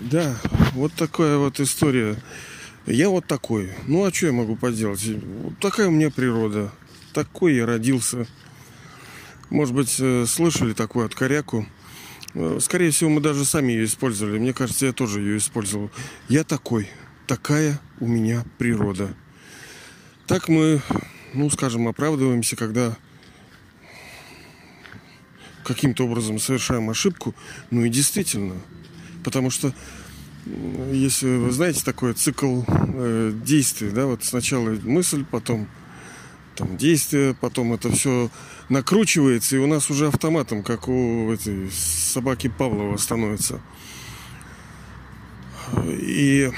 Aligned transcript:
Да, 0.00 0.34
вот 0.72 0.94
такая 0.94 1.36
вот 1.36 1.60
история. 1.60 2.16
Я 2.86 3.10
вот 3.10 3.26
такой. 3.26 3.70
Ну 3.86 4.04
а 4.04 4.12
что 4.12 4.26
я 4.26 4.32
могу 4.32 4.56
поделать? 4.56 5.04
Вот 5.04 5.58
такая 5.58 5.88
у 5.88 5.90
меня 5.90 6.10
природа. 6.10 6.72
Такой 7.12 7.56
я 7.56 7.66
родился. 7.66 8.26
Может 9.50 9.74
быть, 9.74 9.96
э, 9.98 10.24
слышали 10.26 10.72
такую 10.72 11.04
от 11.04 11.14
коряку. 11.14 11.66
Э, 12.32 12.58
скорее 12.62 12.92
всего, 12.92 13.10
мы 13.10 13.20
даже 13.20 13.44
сами 13.44 13.72
ее 13.72 13.84
использовали. 13.84 14.38
Мне 14.38 14.54
кажется, 14.54 14.86
я 14.86 14.92
тоже 14.92 15.20
ее 15.20 15.36
использовал. 15.36 15.90
Я 16.28 16.44
такой. 16.44 16.88
Такая 17.26 17.78
у 17.98 18.06
меня 18.06 18.44
природа. 18.56 19.14
Так 20.26 20.48
мы, 20.48 20.80
ну, 21.34 21.50
скажем, 21.50 21.88
оправдываемся, 21.88 22.56
когда 22.56 22.96
каким-то 25.62 26.06
образом 26.06 26.38
совершаем 26.38 26.88
ошибку. 26.88 27.34
Ну 27.70 27.84
и 27.84 27.90
действительно. 27.90 28.54
Потому 29.24 29.50
что 29.50 29.72
если 30.92 31.36
вы 31.36 31.50
знаете 31.52 31.84
такой 31.84 32.14
цикл 32.14 32.62
э, 32.66 33.32
действий, 33.44 33.90
да, 33.90 34.06
вот 34.06 34.24
сначала 34.24 34.70
мысль, 34.82 35.24
потом 35.30 35.68
там 36.56 36.76
действие, 36.76 37.34
потом 37.40 37.72
это 37.72 37.90
все 37.90 38.30
накручивается, 38.68 39.56
и 39.56 39.58
у 39.58 39.66
нас 39.66 39.90
уже 39.90 40.08
автоматом, 40.08 40.62
как 40.62 40.88
у 40.88 41.30
этой 41.30 41.70
собаки 41.70 42.48
Павлова 42.48 42.96
становится. 42.96 43.60
И 45.86 46.50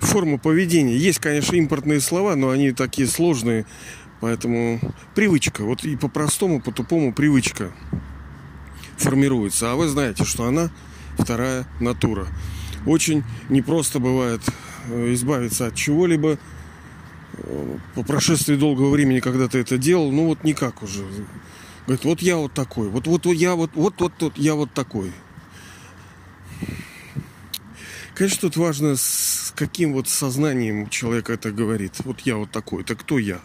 форма 0.00 0.38
поведения. 0.38 0.96
Есть, 0.96 1.18
конечно, 1.18 1.54
импортные 1.56 2.00
слова, 2.00 2.34
но 2.36 2.50
они 2.50 2.72
такие 2.72 3.06
сложные. 3.06 3.66
Поэтому 4.20 4.80
привычка. 5.14 5.62
Вот 5.62 5.84
и 5.84 5.94
по-простому, 5.96 6.60
по-тупому 6.60 7.12
привычка 7.12 7.72
формируется. 8.96 9.72
А 9.72 9.76
вы 9.76 9.88
знаете, 9.88 10.24
что 10.24 10.44
она 10.44 10.70
вторая 11.18 11.66
натура. 11.80 12.26
Очень 12.86 13.24
непросто 13.48 13.98
бывает 13.98 14.40
э, 14.88 15.12
избавиться 15.14 15.66
от 15.66 15.74
чего-либо 15.74 16.38
э, 17.34 17.78
по 17.94 18.02
прошествии 18.02 18.56
долгого 18.56 18.90
времени, 18.90 19.20
когда 19.20 19.48
ты 19.48 19.58
это 19.58 19.78
делал, 19.78 20.12
ну 20.12 20.26
вот 20.26 20.44
никак 20.44 20.82
уже. 20.82 21.04
Говорит, 21.86 22.04
вот 22.04 22.22
я 22.22 22.36
вот 22.36 22.52
такой, 22.52 22.88
вот 22.88 23.06
вот 23.06 23.26
я 23.26 23.54
вот 23.54 23.70
вот 23.74 23.94
вот, 24.00 24.12
вот 24.20 24.38
я 24.38 24.54
вот 24.54 24.72
такой. 24.72 25.12
Конечно, 28.14 28.40
тут 28.42 28.56
важно, 28.56 28.96
с 28.96 29.52
каким 29.54 29.92
вот 29.92 30.08
сознанием 30.08 30.88
человек 30.88 31.28
это 31.28 31.52
говорит. 31.52 31.92
Вот 32.04 32.20
я 32.20 32.36
вот 32.36 32.50
такой. 32.50 32.82
Это 32.82 32.94
кто 32.94 33.18
я? 33.18 33.40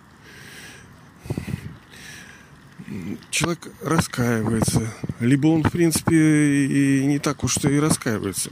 Человек 3.29 3.67
раскаивается, 3.81 4.93
либо 5.19 5.47
он, 5.47 5.63
в 5.63 5.71
принципе, 5.71 6.65
и 6.65 7.05
не 7.05 7.19
так 7.19 7.43
уж 7.43 7.57
и 7.57 7.79
раскаивается. 7.79 8.51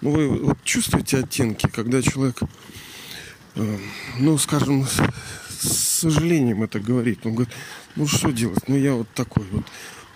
Ну, 0.00 0.10
вы 0.10 0.28
вот 0.28 0.58
чувствуете 0.64 1.18
оттенки, 1.18 1.68
когда 1.68 2.02
человек, 2.02 2.38
э, 3.54 3.78
ну, 4.18 4.36
скажем, 4.38 4.86
с 4.86 6.00
сожалением 6.00 6.62
это 6.62 6.80
говорит. 6.80 7.24
Он 7.24 7.34
говорит, 7.34 7.54
ну, 7.96 8.06
что 8.06 8.30
делать? 8.30 8.68
Ну, 8.68 8.76
я 8.76 8.94
вот 8.94 9.08
такой 9.14 9.44
вот. 9.50 9.64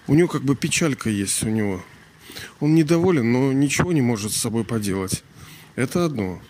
У 0.06 0.14
него 0.14 0.28
как 0.28 0.42
бы 0.42 0.56
печалька 0.56 1.08
есть 1.08 1.42
у 1.42 1.48
него. 1.48 1.82
Он 2.60 2.74
недоволен, 2.74 3.32
но 3.32 3.52
ничего 3.52 3.92
не 3.92 4.02
может 4.02 4.32
с 4.32 4.36
собой 4.36 4.64
поделать. 4.64 5.22
Это 5.74 6.04
одно. 6.04 6.40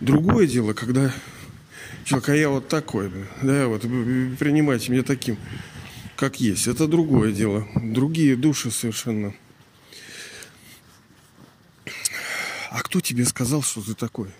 Другое 0.00 0.46
дело, 0.46 0.72
когда 0.72 1.12
человек, 2.04 2.28
а 2.28 2.36
я 2.36 2.48
вот 2.48 2.68
такой, 2.68 3.10
да, 3.42 3.66
вот 3.66 3.82
принимайте 3.82 4.92
меня 4.92 5.02
таким 5.02 5.36
как 6.16 6.40
есть. 6.40 6.66
Это 6.66 6.86
другое 6.86 7.32
дело. 7.32 7.66
Другие 7.76 8.36
души 8.36 8.70
совершенно. 8.70 9.34
А 12.70 12.82
кто 12.82 13.00
тебе 13.00 13.24
сказал, 13.24 13.62
что 13.62 13.82
ты 13.82 13.94
такой? 13.94 14.30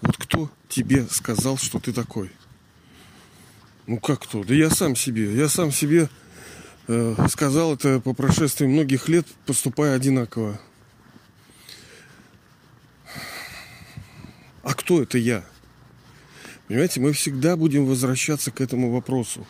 Вот 0.00 0.16
кто 0.16 0.50
тебе 0.68 1.06
сказал, 1.10 1.58
что 1.58 1.78
ты 1.78 1.92
такой? 1.92 2.30
Ну 3.86 3.98
как 3.98 4.22
кто? 4.22 4.44
Да 4.44 4.54
я 4.54 4.70
сам 4.70 4.96
себе. 4.96 5.34
Я 5.34 5.48
сам 5.48 5.72
себе 5.72 6.08
э, 6.86 7.14
сказал 7.30 7.74
это 7.74 8.00
по 8.00 8.14
прошествии 8.14 8.66
многих 8.66 9.08
лет, 9.08 9.26
поступая 9.46 9.96
одинаково. 9.96 10.60
А 14.62 14.74
кто 14.74 15.02
это 15.02 15.18
я? 15.18 15.44
Понимаете, 16.66 17.00
мы 17.00 17.12
всегда 17.12 17.56
будем 17.56 17.86
возвращаться 17.86 18.50
к 18.50 18.60
этому 18.60 18.90
вопросу. 18.90 19.46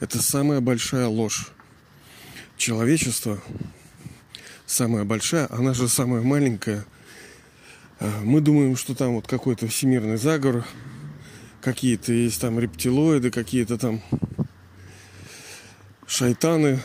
Это 0.00 0.22
самая 0.22 0.60
большая 0.60 1.08
ложь. 1.08 1.48
Человечество 2.56 3.40
самая 4.64 5.04
большая, 5.04 5.48
она 5.50 5.74
же 5.74 5.88
самая 5.88 6.22
маленькая. 6.22 6.84
А, 7.98 8.20
мы 8.22 8.40
думаем, 8.40 8.76
что 8.76 8.94
там 8.94 9.14
вот 9.14 9.26
какой-то 9.26 9.66
всемирный 9.66 10.16
заговор, 10.16 10.64
какие-то 11.60 12.12
есть 12.12 12.40
там 12.40 12.60
рептилоиды, 12.60 13.30
какие-то 13.32 13.76
там 13.76 14.00
шайтаны. 16.06 16.80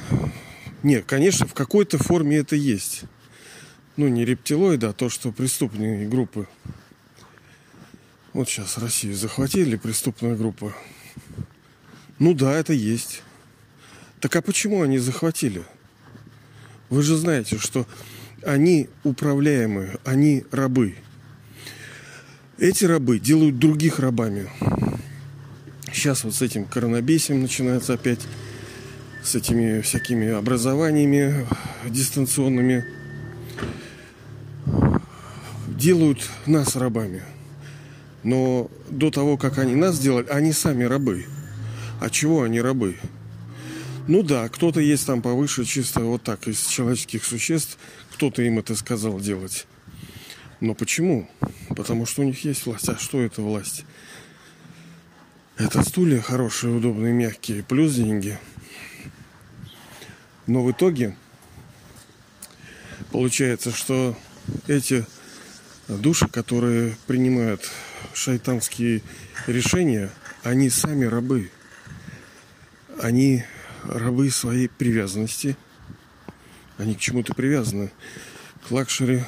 Нет, 0.82 1.06
конечно, 1.06 1.46
в 1.46 1.54
какой-то 1.54 1.98
форме 2.00 2.38
это 2.38 2.56
есть. 2.56 3.04
Ну, 3.96 4.08
не 4.08 4.26
рептилоиды, 4.26 4.88
а 4.88 4.94
то, 4.94 5.10
что 5.10 5.32
преступные 5.32 6.08
группы. 6.08 6.48
Вот 8.34 8.50
сейчас 8.50 8.80
Россию 8.80 9.16
захватили, 9.16 9.76
преступная 9.76 10.36
группа. 10.36 10.74
Ну 12.24 12.34
да, 12.34 12.54
это 12.54 12.72
есть. 12.72 13.22
Так 14.22 14.34
а 14.38 14.42
почему 14.42 14.82
они 14.82 14.98
захватили? 14.98 15.62
Вы 16.90 17.04
же 17.04 17.18
знаете, 17.18 17.58
что 17.58 17.86
они 18.42 18.88
управляемые, 19.04 19.98
они 20.06 20.46
рабы. 20.50 20.96
Эти 22.58 22.86
рабы 22.86 23.20
делают 23.20 23.60
других 23.60 24.00
рабами. 24.00 24.48
Сейчас 25.92 26.24
вот 26.24 26.34
с 26.34 26.42
этим 26.42 26.64
коронабесием 26.64 27.42
начинается 27.42 27.96
опять, 27.96 28.22
с 29.22 29.36
этими 29.36 29.82
всякими 29.82 30.30
образованиями 30.30 31.46
дистанционными. 31.90 32.86
Делают 35.68 36.22
нас 36.46 36.78
рабами. 36.78 37.22
Но 38.24 38.72
до 38.90 39.12
того, 39.12 39.36
как 39.36 39.58
они 39.58 39.76
нас 39.76 40.00
делали, 40.00 40.28
они 40.30 40.54
сами 40.54 40.86
рабы. 40.86 41.26
А 42.04 42.10
чего 42.10 42.44
они 42.44 42.60
рабы? 42.60 42.98
Ну 44.10 44.24
да, 44.24 44.50
кто-то 44.50 44.82
есть 44.82 45.06
там 45.06 45.22
повыше, 45.22 45.64
чисто 45.64 46.02
вот 46.02 46.22
так, 46.22 46.50
из 46.50 46.68
человеческих 46.68 47.24
существ, 47.24 47.78
кто-то 48.12 48.42
им 48.42 48.60
это 48.60 48.76
сказал 48.76 49.22
делать. 49.22 49.66
Но 50.60 50.76
почему? 50.76 51.30
Потому 51.70 52.06
что 52.06 52.22
у 52.22 52.26
них 52.26 52.44
есть 52.44 52.66
власть. 52.66 52.90
А 52.90 52.98
что 52.98 53.22
это 53.22 53.42
власть? 53.42 53.86
Это 55.58 55.82
стулья 55.82 56.20
хорошие, 56.20 56.76
удобные, 56.76 57.14
мягкие, 57.14 57.64
плюс 57.64 57.94
деньги. 57.94 58.38
Но 60.46 60.62
в 60.62 60.72
итоге 60.74 61.16
получается, 63.14 63.72
что 63.72 64.18
эти 64.68 65.06
души, 65.88 66.28
которые 66.28 66.98
принимают 67.08 67.72
шайтанские 68.14 69.04
решения, 69.48 70.10
они 70.44 70.70
сами 70.70 71.06
рабы 71.06 71.50
они 73.04 73.44
рабы 73.84 74.30
своей 74.32 74.70
привязанности. 74.70 75.58
Они 76.78 76.96
к 76.96 77.00
чему-то 77.00 77.34
привязаны. 77.36 77.92
К 78.66 78.72
luxury, 78.72 79.24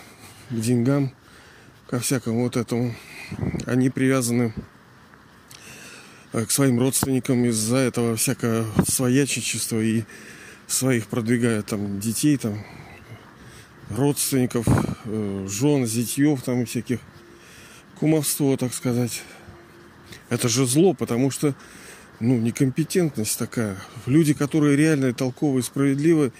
к 0.49 0.55
деньгам, 0.55 1.13
ко 1.87 1.99
всякому 1.99 2.43
вот 2.43 2.55
этому. 2.55 2.95
Они 3.65 3.89
привязаны 3.89 4.53
э, 6.31 6.45
к 6.45 6.51
своим 6.51 6.79
родственникам 6.79 7.43
из-за 7.45 7.77
этого 7.77 8.15
всякого 8.15 8.65
своячечества 8.87 9.81
и 9.81 10.03
своих 10.67 11.07
продвигают 11.07 11.65
там 11.65 11.99
детей, 11.99 12.37
там 12.37 12.63
родственников, 13.89 14.65
э, 15.03 15.47
жен, 15.49 15.85
зятьев 15.85 16.41
там 16.43 16.61
и 16.61 16.65
всяких 16.65 17.01
кумовство, 17.99 18.55
так 18.55 18.73
сказать. 18.73 19.21
Это 20.29 20.47
же 20.47 20.65
зло, 20.65 20.93
потому 20.93 21.29
что 21.29 21.53
ну, 22.19 22.37
некомпетентность 22.37 23.37
такая. 23.37 23.77
Люди, 24.05 24.33
которые 24.33 24.75
реально 24.75 25.13
толковые, 25.13 25.63
справедливые, 25.63 26.31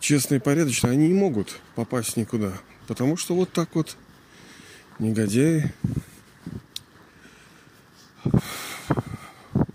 честные, 0.00 0.40
порядочные, 0.40 0.92
они 0.92 1.08
не 1.08 1.14
могут 1.14 1.58
попасть 1.74 2.16
никуда. 2.16 2.52
Потому 2.86 3.16
что 3.16 3.34
вот 3.34 3.52
так 3.52 3.74
вот 3.74 3.96
негодяи. 4.98 5.72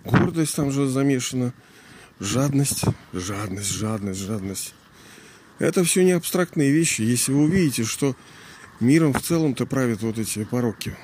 Гордость 0.05 0.55
там 0.55 0.71
же 0.71 0.87
замешана. 0.87 1.53
Жадность, 2.19 2.83
жадность, 3.13 3.69
жадность, 3.69 4.19
жадность. 4.19 4.73
Это 5.59 5.83
все 5.83 6.03
не 6.03 6.11
абстрактные 6.11 6.71
вещи. 6.71 7.01
Если 7.01 7.31
вы 7.31 7.43
увидите, 7.43 7.83
что 7.83 8.15
миром 8.79 9.13
в 9.13 9.21
целом-то 9.21 9.65
правят 9.65 10.01
вот 10.01 10.17
эти 10.17 10.43
пороки. 10.43 10.95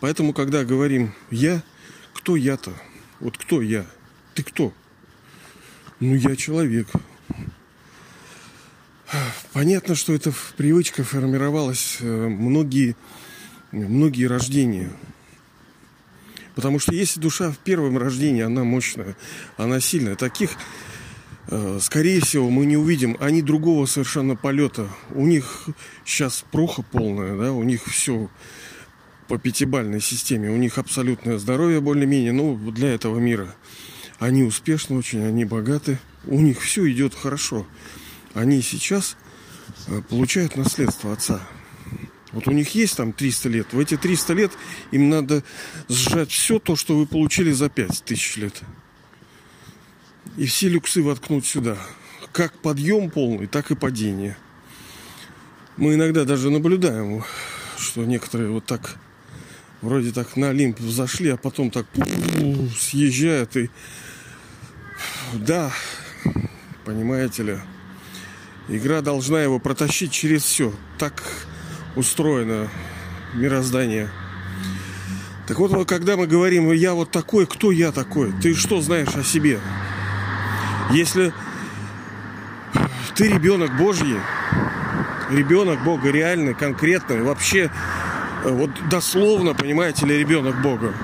Поэтому, 0.00 0.32
когда 0.32 0.64
говорим 0.64 1.14
«я», 1.30 1.62
кто 2.14 2.36
я-то? 2.36 2.72
Вот 3.20 3.36
кто 3.38 3.62
я? 3.62 3.86
Ты 4.34 4.42
кто? 4.42 4.72
Ну, 6.00 6.14
я 6.14 6.36
человек. 6.36 6.88
Понятно, 9.52 9.94
что 9.94 10.14
эта 10.14 10.32
привычка 10.56 11.02
формировалась 11.02 11.98
э, 12.00 12.28
многие, 12.28 12.94
многие 13.72 14.26
рождения. 14.26 14.90
Потому 16.54 16.78
что 16.78 16.94
если 16.94 17.20
душа 17.20 17.50
в 17.50 17.58
первом 17.58 17.98
рождении, 17.98 18.42
она 18.42 18.64
мощная, 18.64 19.16
она 19.56 19.80
сильная. 19.80 20.14
Таких, 20.14 20.50
э, 21.48 21.78
скорее 21.80 22.20
всего, 22.20 22.50
мы 22.50 22.66
не 22.66 22.76
увидим. 22.76 23.16
Они 23.18 23.42
другого 23.42 23.86
совершенно 23.86 24.36
полета. 24.36 24.88
У 25.10 25.26
них 25.26 25.66
сейчас 26.04 26.44
проха 26.52 26.82
полная, 26.82 27.36
да, 27.36 27.52
у 27.52 27.64
них 27.64 27.84
все 27.86 28.30
по 29.30 29.38
пятибальной 29.38 30.00
системе. 30.00 30.50
У 30.50 30.56
них 30.56 30.76
абсолютное 30.76 31.38
здоровье 31.38 31.80
более-менее, 31.80 32.32
ну, 32.32 32.56
для 32.72 32.92
этого 32.92 33.20
мира. 33.20 33.54
Они 34.18 34.42
успешны 34.42 34.98
очень, 34.98 35.24
они 35.24 35.44
богаты. 35.44 36.00
У 36.26 36.40
них 36.40 36.60
все 36.60 36.90
идет 36.90 37.14
хорошо. 37.14 37.64
Они 38.34 38.60
сейчас 38.60 39.16
э, 39.86 40.02
получают 40.10 40.56
наследство 40.56 41.12
отца. 41.12 41.40
Вот 42.32 42.48
у 42.48 42.50
них 42.50 42.74
есть 42.74 42.96
там 42.96 43.12
300 43.12 43.48
лет. 43.50 43.72
В 43.72 43.78
эти 43.78 43.96
300 43.96 44.32
лет 44.32 44.50
им 44.90 45.08
надо 45.08 45.44
сжать 45.88 46.32
все 46.32 46.58
то, 46.58 46.74
что 46.74 46.96
вы 46.96 47.06
получили 47.06 47.52
за 47.52 47.68
5000 47.68 48.36
лет. 48.38 48.60
И 50.38 50.46
все 50.46 50.68
люксы 50.68 51.04
воткнуть 51.04 51.46
сюда. 51.46 51.76
Как 52.32 52.58
подъем 52.58 53.10
полный, 53.10 53.46
так 53.46 53.70
и 53.70 53.76
падение. 53.76 54.36
Мы 55.76 55.94
иногда 55.94 56.24
даже 56.24 56.50
наблюдаем, 56.50 57.22
что 57.78 58.04
некоторые 58.04 58.50
вот 58.50 58.66
так 58.66 58.98
вроде 59.82 60.12
так 60.12 60.36
на 60.36 60.50
Олимп 60.50 60.80
зашли, 60.80 61.30
а 61.30 61.36
потом 61.36 61.70
так 61.70 61.86
съезжают 62.78 63.56
и 63.56 63.70
да, 65.32 65.70
понимаете 66.84 67.42
ли, 67.42 67.58
игра 68.68 69.00
должна 69.00 69.40
его 69.40 69.58
протащить 69.58 70.12
через 70.12 70.42
все. 70.42 70.72
Так 70.98 71.22
устроено 71.96 72.68
мироздание. 73.34 74.10
Так 75.46 75.58
вот, 75.58 75.88
когда 75.88 76.16
мы 76.16 76.26
говорим, 76.26 76.70
я 76.72 76.94
вот 76.94 77.10
такой, 77.10 77.46
кто 77.46 77.72
я 77.72 77.92
такой? 77.92 78.32
Ты 78.40 78.54
что 78.54 78.80
знаешь 78.80 79.14
о 79.16 79.24
себе? 79.24 79.60
Если 80.90 81.32
ты 83.14 83.28
ребенок 83.28 83.76
Божий, 83.76 84.16
ребенок 85.30 85.82
Бога 85.84 86.10
реальный, 86.10 86.54
конкретный, 86.54 87.22
вообще 87.22 87.70
вот 88.44 88.70
дословно, 88.88 89.54
понимаете 89.54 90.06
ли, 90.06 90.16
ребенок 90.16 90.60
Бога. 90.62 90.94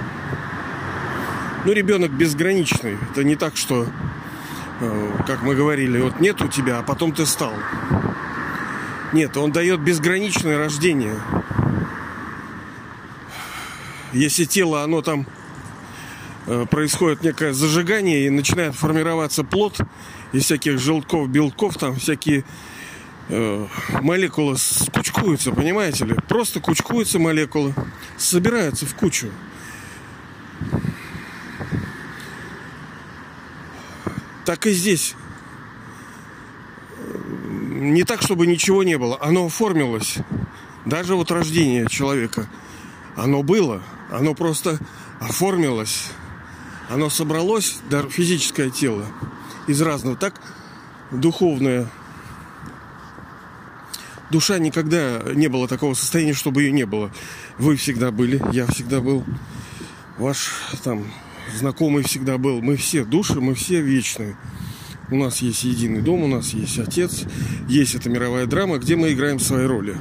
Ну, 1.65 1.73
ребенок 1.73 2.13
безграничный. 2.13 2.97
Это 3.11 3.25
не 3.25 3.37
так, 3.37 3.57
что, 3.57 3.87
э, 4.81 5.11
как 5.27 5.43
мы 5.43 5.55
говорили, 5.55 6.01
вот 6.01 6.21
нет 6.21 6.41
у 6.41 6.49
тебя, 6.49 6.79
а 6.79 6.83
потом 6.83 7.13
ты 7.13 7.27
стал. 7.27 7.53
Нет, 9.13 9.37
он 9.37 9.53
дает 9.53 9.81
безграничное 9.81 10.59
рождение. 10.59 11.17
Если 14.13 14.45
тело, 14.45 14.83
оно 14.83 15.03
там 15.03 15.27
э, 16.47 16.67
происходит 16.71 17.23
некое 17.23 17.53
зажигание 17.53 18.27
и 18.27 18.31
начинает 18.31 18.75
формироваться 18.75 19.45
плод 19.45 19.79
из 20.33 20.45
всяких 20.45 20.79
желтков, 20.79 21.29
белков, 21.29 21.77
там 21.77 21.97
всякие 21.97 22.41
э, 22.41 22.43
молекулы 23.29 24.57
кучкуются, 24.93 25.53
понимаете 25.53 26.05
ли? 26.05 26.15
Просто 26.29 26.61
кучкуются 26.61 27.19
молекулы, 27.19 27.75
собираются 28.17 28.87
в 28.87 28.95
кучу. 28.95 29.31
Так 34.45 34.67
и 34.67 34.73
здесь 34.73 35.15
не 37.87 38.05
так, 38.05 38.23
чтобы 38.23 38.47
ничего 38.47 38.83
не 38.83 38.97
было. 38.97 39.19
Оно 39.21 39.47
оформилось. 39.47 40.17
Даже 40.85 41.15
вот 41.17 41.31
рождение 41.31 41.89
человека. 41.89 42.49
Оно 43.17 43.43
было. 43.43 43.83
Оно 44.11 44.35
просто 44.35 44.79
оформилось. 45.21 46.11
Оно 46.89 47.11
собралось, 47.11 47.79
даже 47.91 48.09
физическое 48.09 48.71
тело, 48.71 49.05
из 49.67 49.83
разного. 49.83 50.17
Так 50.17 50.41
духовное. 51.11 51.89
Душа 54.31 54.59
никогда 54.59 55.23
не 55.35 55.49
было 55.49 55.69
такого 55.69 55.95
состояния, 55.95 56.35
чтобы 56.35 56.63
ее 56.63 56.73
не 56.73 56.85
было. 56.85 57.13
Вы 57.59 57.77
всегда 57.77 58.11
были, 58.11 58.43
я 58.53 58.67
всегда 58.67 59.01
был. 59.01 59.25
Ваш 60.19 60.51
там 60.83 61.05
знакомый 61.57 62.03
всегда 62.03 62.37
был. 62.37 62.61
Мы 62.61 62.77
все 62.77 63.05
души, 63.05 63.41
мы 63.41 63.55
все 63.55 63.81
вечные. 63.81 64.37
У 65.11 65.17
нас 65.17 65.39
есть 65.39 65.63
единый 65.63 66.01
дом, 66.03 66.25
у 66.25 66.27
нас 66.27 66.49
есть 66.49 66.79
отец, 66.81 67.23
есть 67.69 67.95
эта 67.95 68.11
мировая 68.11 68.47
драма, 68.47 68.79
где 68.79 68.97
мы 68.97 69.13
играем 69.13 69.39
свои 69.39 69.65
роли. 69.65 69.97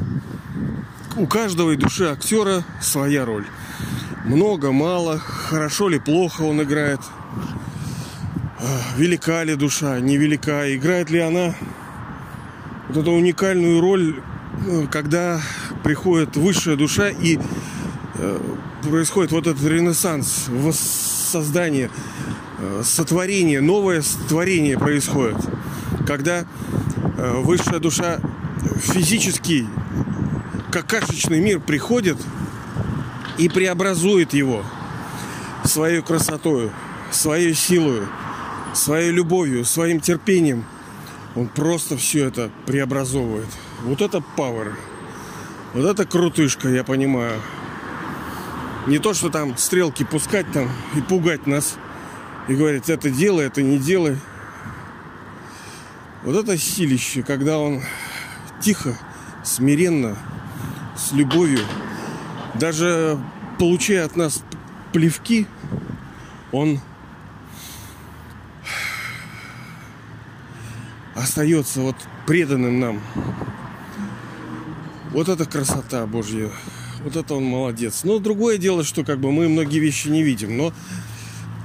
У 1.15 1.27
каждого 1.27 1.71
и 1.71 1.75
души 1.75 2.05
актера 2.05 2.65
своя 2.81 3.23
роль. 3.23 3.45
Много, 4.25 4.71
мало, 4.71 5.19
хорошо 5.19 5.89
ли, 5.89 5.99
плохо 5.99 6.41
он 6.41 6.63
играет. 6.63 6.99
А, 8.59 8.97
велика 8.97 9.43
ли 9.43 9.53
душа, 9.53 9.99
невелика, 9.99 10.75
играет 10.75 11.11
ли 11.11 11.19
она 11.19 11.53
вот 12.87 12.97
эту 12.97 13.11
уникальную 13.11 13.81
роль, 13.81 14.21
э, 14.67 14.87
когда 14.89 15.41
приходит 15.83 16.35
высшая 16.35 16.75
душа 16.75 17.09
и 17.09 17.39
э, 18.15 18.39
происходит 18.83 19.31
вот 19.31 19.47
этот 19.47 19.63
ренессанс, 19.63 20.45
воссоздание 20.49 21.89
Э, 22.57 22.81
сотворение, 22.85 23.59
новое 23.59 24.01
творение 24.29 24.77
происходит. 24.77 25.37
Когда 26.07 26.45
высшая 27.17 27.79
душа 27.79 28.19
физический, 28.77 29.67
как 30.71 30.87
кашечный 30.87 31.39
мир 31.39 31.59
приходит 31.59 32.17
и 33.37 33.49
преобразует 33.49 34.33
его 34.33 34.63
своей 35.63 36.01
красотой, 36.01 36.71
своей 37.11 37.53
силой, 37.53 38.01
своей 38.73 39.11
любовью, 39.11 39.65
своим 39.65 39.99
терпением. 39.99 40.65
Он 41.35 41.47
просто 41.47 41.97
все 41.97 42.27
это 42.27 42.49
преобразовывает. 42.65 43.49
Вот 43.83 44.01
это 44.01 44.21
пауэр. 44.21 44.77
Вот 45.73 45.85
это 45.85 46.05
крутышка, 46.05 46.69
я 46.69 46.83
понимаю. 46.83 47.41
Не 48.87 48.99
то, 48.99 49.13
что 49.13 49.29
там 49.29 49.57
стрелки 49.57 50.03
пускать 50.03 50.51
там 50.51 50.69
и 50.95 51.01
пугать 51.01 51.47
нас– 51.47 51.77
и 52.47 52.55
говорит, 52.55 52.89
это 52.89 53.09
делай, 53.09 53.47
это 53.47 53.61
не 53.61 53.77
делай. 53.77 54.17
Вот 56.23 56.35
это 56.35 56.57
силище, 56.57 57.23
когда 57.23 57.59
он 57.59 57.81
тихо, 58.61 58.97
смиренно, 59.43 60.17
с 60.95 61.11
любовью, 61.11 61.59
даже 62.55 63.19
получая 63.59 64.05
от 64.05 64.15
нас 64.15 64.43
плевки, 64.93 65.47
он 66.51 66.79
остается 71.25 71.81
вот 71.81 71.95
преданным 72.25 72.79
нам. 72.79 73.01
Вот 75.11 75.29
это 75.29 75.45
красота 75.45 76.05
Божья. 76.07 76.49
Вот 77.03 77.15
это 77.15 77.35
он 77.35 77.43
молодец. 77.43 78.03
Но 78.03 78.19
другое 78.19 78.57
дело, 78.57 78.83
что 78.83 79.03
как 79.03 79.19
бы 79.19 79.31
мы 79.31 79.49
многие 79.49 79.79
вещи 79.79 80.07
не 80.07 80.23
видим. 80.23 80.57
Но 80.57 80.73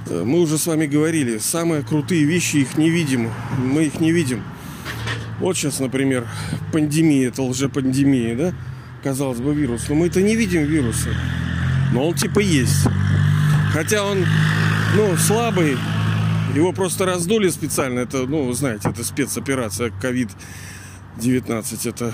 Э, 0.07 0.23
мы 0.25 0.39
уже 0.39 0.57
с 0.57 0.67
вами 0.67 0.85
говорили, 0.87 1.37
самые 1.37 1.83
крутые 1.83 2.23
вещи 2.25 2.57
их 2.57 2.77
не 2.77 2.89
видим. 2.89 3.29
Мы 3.57 3.85
их 3.85 3.99
не 3.99 4.11
видим. 4.11 4.43
Вот 5.39 5.57
сейчас, 5.57 5.79
например, 5.79 6.27
пандемия, 6.71 7.29
это 7.29 7.41
лжепандемия, 7.43 8.35
да? 8.35 8.53
Казалось 9.03 9.39
бы, 9.39 9.53
вирус. 9.53 9.87
Но 9.89 9.95
мы 9.95 10.07
это 10.07 10.21
не 10.21 10.35
видим 10.35 10.63
вируса. 10.63 11.09
Но 11.93 12.07
он 12.07 12.13
типа 12.13 12.39
есть. 12.39 12.87
Хотя 13.73 14.03
он, 14.03 14.25
ну, 14.95 15.15
слабый. 15.17 15.77
Его 16.55 16.73
просто 16.73 17.05
раздули 17.05 17.49
специально. 17.49 17.99
Это, 17.99 18.27
ну, 18.27 18.51
знаете, 18.51 18.89
это 18.89 19.03
спецоперация 19.05 19.89
COVID-19. 20.01 21.89
Это 21.89 22.13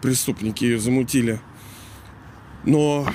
преступники 0.00 0.64
ее 0.64 0.78
замутили. 0.78 1.40
Но 2.64 3.06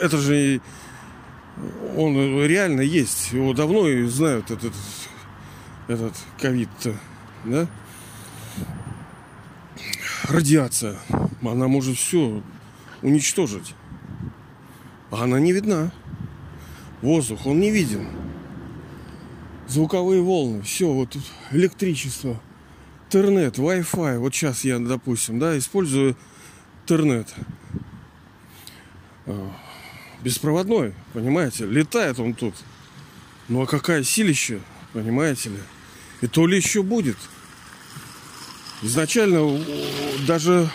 это 0.00 0.16
же 0.16 0.60
он 1.96 2.14
реально 2.46 2.80
есть. 2.80 3.32
Его 3.32 3.52
давно 3.52 3.86
и 3.86 4.04
знают 4.06 4.50
этот 4.50 4.72
этот 5.88 6.14
ковид 6.40 6.70
да? 7.44 7.66
Радиация. 10.28 10.96
Она 11.42 11.68
может 11.68 11.96
все 11.96 12.42
уничтожить. 13.02 13.74
А 15.10 15.24
она 15.24 15.40
не 15.40 15.52
видна. 15.52 15.90
Воздух, 17.02 17.46
он 17.46 17.58
не 17.58 17.70
виден. 17.70 18.06
Звуковые 19.68 20.22
волны, 20.22 20.62
все, 20.62 20.90
вот 20.90 21.10
тут 21.10 21.22
электричество, 21.50 22.40
интернет, 23.06 23.58
Wi-Fi. 23.58 24.18
Вот 24.18 24.34
сейчас 24.34 24.64
я, 24.64 24.78
допустим, 24.78 25.38
да, 25.38 25.58
использую 25.58 26.16
интернет 26.82 27.32
а, 29.26 29.52
беспроводной, 30.22 30.94
понимаете, 31.12 31.66
летает 31.66 32.20
он 32.20 32.34
тут. 32.34 32.54
Ну 33.48 33.62
а 33.62 33.66
какая 33.66 34.04
силища, 34.04 34.60
понимаете 34.92 35.50
ли? 35.50 35.58
И 36.20 36.26
то 36.28 36.46
ли 36.46 36.56
еще 36.56 36.82
будет. 36.82 37.16
Изначально 38.82 39.60
даже 40.26 40.70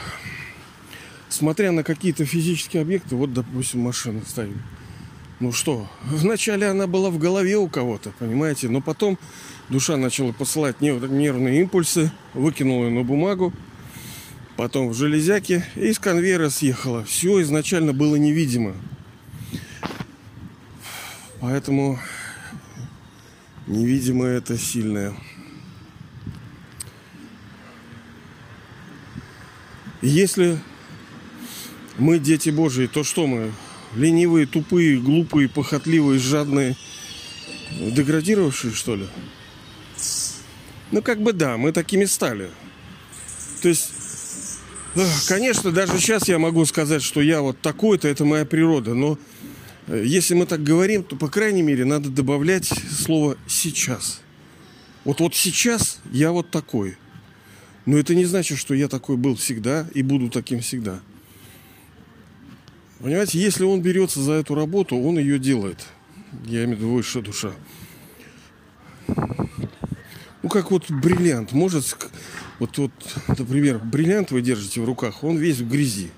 смотря 1.30 1.72
на 1.72 1.84
какие-то 1.84 2.26
физические 2.26 2.82
объекты, 2.82 3.16
вот, 3.16 3.34
допустим, 3.34 3.82
машина 3.82 4.22
стоит. 4.26 4.56
Ну 5.40 5.52
что, 5.52 5.88
вначале 6.04 6.68
она 6.68 6.88
была 6.88 7.12
в 7.12 7.20
голове 7.20 7.58
у 7.58 7.68
кого-то, 7.68 8.12
понимаете, 8.18 8.70
но 8.70 8.82
потом 8.82 9.20
душа 9.70 9.96
начала 9.96 10.32
посылать 10.32 10.82
нервные 10.82 11.62
импульсы, 11.62 12.12
выкинула 12.34 12.86
ее 12.86 12.92
на 12.92 13.04
бумагу, 13.04 13.54
потом 14.56 14.90
в 14.90 14.96
железяки 14.96 15.64
и 15.76 15.94
с 15.94 16.00
конвейера 16.00 16.50
съехала. 16.50 17.04
Все 17.04 17.40
изначально 17.44 17.94
было 17.94 18.16
невидимо. 18.16 18.74
Поэтому 21.40 22.00
невидимое 23.68 24.38
это 24.38 24.58
сильное. 24.58 25.14
если 30.02 30.60
мы 31.98 32.20
дети 32.20 32.50
Божьи, 32.50 32.88
то 32.88 33.04
что 33.04 33.28
мы? 33.28 33.52
Ленивые, 33.98 34.46
тупые, 34.46 35.00
глупые, 35.00 35.50
похотливые, 35.50 36.20
жадные, 36.20 36.76
деградировавшие, 37.72 38.72
что 38.74 38.96
ли? 38.96 39.08
Ну, 40.92 41.02
как 41.02 41.22
бы 41.22 41.34
да, 41.34 41.58
мы 41.58 41.72
такими 41.72 42.06
стали. 42.06 42.50
То 43.62 43.70
есть, 43.70 43.90
конечно, 45.28 45.72
даже 45.72 45.98
сейчас 46.00 46.28
я 46.28 46.38
могу 46.38 46.64
сказать, 46.66 47.02
что 47.02 47.22
я 47.22 47.42
вот 47.42 47.60
такой-то, 47.60 48.08
это 48.08 48.24
моя 48.24 48.46
природа, 48.46 48.94
но 48.94 49.18
э, 49.88 50.04
если 50.06 50.36
мы 50.36 50.46
так 50.46 50.64
говорим, 50.64 51.04
то, 51.04 51.16
по 51.16 51.28
крайней 51.28 51.64
мере, 51.64 51.84
надо 51.84 52.10
добавлять 52.10 52.66
слово 52.66 53.36
«сейчас». 53.48 54.22
Вот, 55.06 55.22
вот 55.22 55.34
сейчас 55.34 56.00
я 56.12 56.32
вот 56.32 56.52
такой. 56.52 56.98
Но 57.88 57.98
это 57.98 58.14
не 58.14 58.26
значит, 58.26 58.60
что 58.60 58.76
я 58.76 58.88
такой 58.90 59.18
был 59.18 59.36
всегда 59.36 59.88
и 59.94 60.04
буду 60.04 60.30
таким 60.30 60.60
всегда. 60.60 61.00
Понимаете, 63.00 63.40
если 63.40 63.64
он 63.64 63.82
берется 63.82 64.22
за 64.22 64.34
эту 64.34 64.56
работу, 64.56 64.98
он 64.98 65.20
ее 65.20 65.38
делает. 65.38 65.86
Я 66.46 66.64
имею 66.64 66.78
в 66.78 66.80
виду 66.80 66.92
высшая 66.94 67.22
душа. 67.22 67.52
Ну, 70.44 70.50
как 70.50 70.72
вот 70.72 70.90
бриллиант. 70.90 71.52
Может, 71.52 71.98
вот, 72.60 72.78
вот, 72.78 72.92
например, 73.28 73.80
бриллиант 73.80 74.32
вы 74.32 74.42
держите 74.42 74.82
в 74.82 74.86
руках, 74.86 75.24
он 75.24 75.38
весь 75.38 75.58
в 75.58 75.70
грязи. 75.70 76.10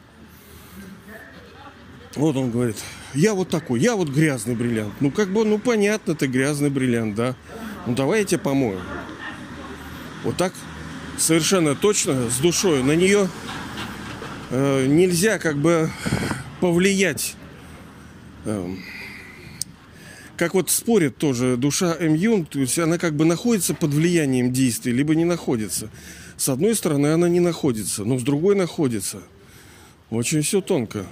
Вот 2.15 2.35
он 2.37 2.51
говорит, 2.51 2.77
я 3.13 3.33
вот 3.33 3.49
такой, 3.49 3.79
я 3.79 3.95
вот 3.95 4.09
грязный 4.09 4.55
бриллиант. 4.55 4.93
Ну, 4.99 5.11
как 5.11 5.29
бы, 5.29 5.45
ну, 5.45 5.59
понятно, 5.59 6.15
ты 6.15 6.27
грязный 6.27 6.69
бриллиант, 6.69 7.15
да. 7.15 7.35
Ну, 7.85 7.95
давай 7.95 8.19
я 8.19 8.25
тебя 8.25 8.39
помою. 8.39 8.79
Вот 10.23 10.37
так 10.37 10.53
совершенно 11.17 11.75
точно, 11.75 12.29
с 12.29 12.37
душой. 12.37 12.83
На 12.83 12.95
нее 12.95 13.29
э, 14.49 14.85
нельзя 14.85 15.39
как 15.39 15.57
бы 15.57 15.89
повлиять. 16.59 17.35
Эм, 18.45 18.79
как 20.37 20.53
вот 20.53 20.69
спорит 20.69 21.17
тоже 21.17 21.57
душа 21.57 21.95
М. 21.99 22.45
То 22.45 22.59
есть 22.59 22.79
она 22.79 22.97
как 22.97 23.15
бы 23.15 23.25
находится 23.25 23.73
под 23.73 23.93
влиянием 23.93 24.53
действий, 24.53 24.93
либо 24.93 25.15
не 25.15 25.25
находится. 25.25 25.89
С 26.37 26.47
одной 26.47 26.75
стороны 26.75 27.07
она 27.07 27.27
не 27.27 27.41
находится, 27.41 28.05
но 28.05 28.17
с 28.17 28.23
другой 28.23 28.55
находится. 28.55 29.21
Очень 30.09 30.41
все 30.41 30.61
тонко. 30.61 31.05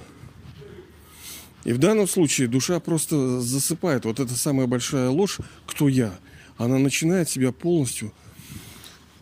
И 1.65 1.73
в 1.73 1.79
данном 1.79 2.07
случае 2.07 2.47
душа 2.47 2.79
просто 2.79 3.41
засыпает. 3.41 4.05
Вот 4.05 4.21
эта 4.21 4.35
самая 4.35 4.67
большая 4.67 5.09
ложь, 5.09 5.39
кто 5.65 5.89
я, 5.89 6.17
она 6.57 6.77
начинает 6.77 7.29
себя 7.29 7.51
полностью 7.51 8.13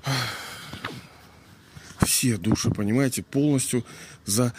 все 2.05 2.37
души, 2.37 2.69
понимаете, 2.69 3.23
полностью 3.23 3.83
за 4.25 4.53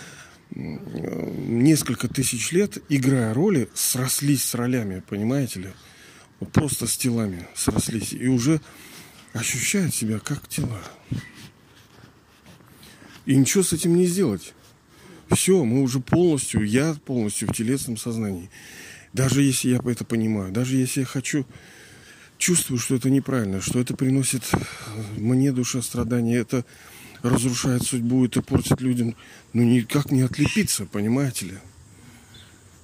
несколько 0.50 2.08
тысяч 2.08 2.52
лет, 2.52 2.78
играя 2.88 3.34
роли, 3.34 3.68
срослись 3.74 4.44
с 4.44 4.54
ролями, 4.54 5.02
понимаете 5.08 5.60
ли? 5.60 5.68
Вот 6.40 6.52
просто 6.52 6.86
с 6.86 6.96
телами 6.96 7.46
срослись. 7.54 8.12
И 8.12 8.28
уже 8.28 8.60
ощущают 9.32 9.94
себя 9.94 10.18
как 10.18 10.48
тела. 10.48 10.80
И 13.24 13.34
ничего 13.34 13.62
с 13.62 13.72
этим 13.72 13.96
не 13.96 14.06
сделать. 14.06 14.54
Все, 15.30 15.64
мы 15.64 15.82
уже 15.82 16.00
полностью, 16.00 16.62
я 16.64 16.94
полностью 16.94 17.48
в 17.48 17.52
телесном 17.52 17.96
сознании. 17.96 18.50
Даже 19.12 19.42
если 19.42 19.70
я 19.70 19.80
это 19.84 20.04
понимаю, 20.04 20.52
даже 20.52 20.76
если 20.76 21.00
я 21.00 21.06
хочу, 21.06 21.46
чувствую, 22.38 22.78
что 22.78 22.94
это 22.94 23.10
неправильно, 23.10 23.60
что 23.60 23.80
это 23.80 23.96
приносит 23.96 24.42
мне 25.16 25.52
душа 25.52 25.82
страдания, 25.82 26.36
это 26.36 26.64
разрушает 27.30 27.83
судьбу, 27.83 28.25
это 28.25 28.42
портит 28.42 28.80
людям. 28.80 29.16
Ну, 29.52 29.62
никак 29.62 30.11
не 30.11 30.23
отлепиться, 30.23 30.87
понимаете 30.87 31.47
ли? 31.47 31.59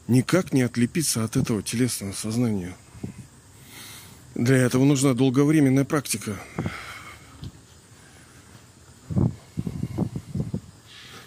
Никак 0.09 0.53
не 0.53 0.63
отлепиться 0.63 1.25
от 1.25 1.37
этого 1.37 1.63
телесного 1.63 2.13
сознания. 2.13 2.77
Для 4.35 4.57
этого 4.57 4.85
нужна 4.85 5.15
долговременная 5.15 5.85
практика. 5.85 6.37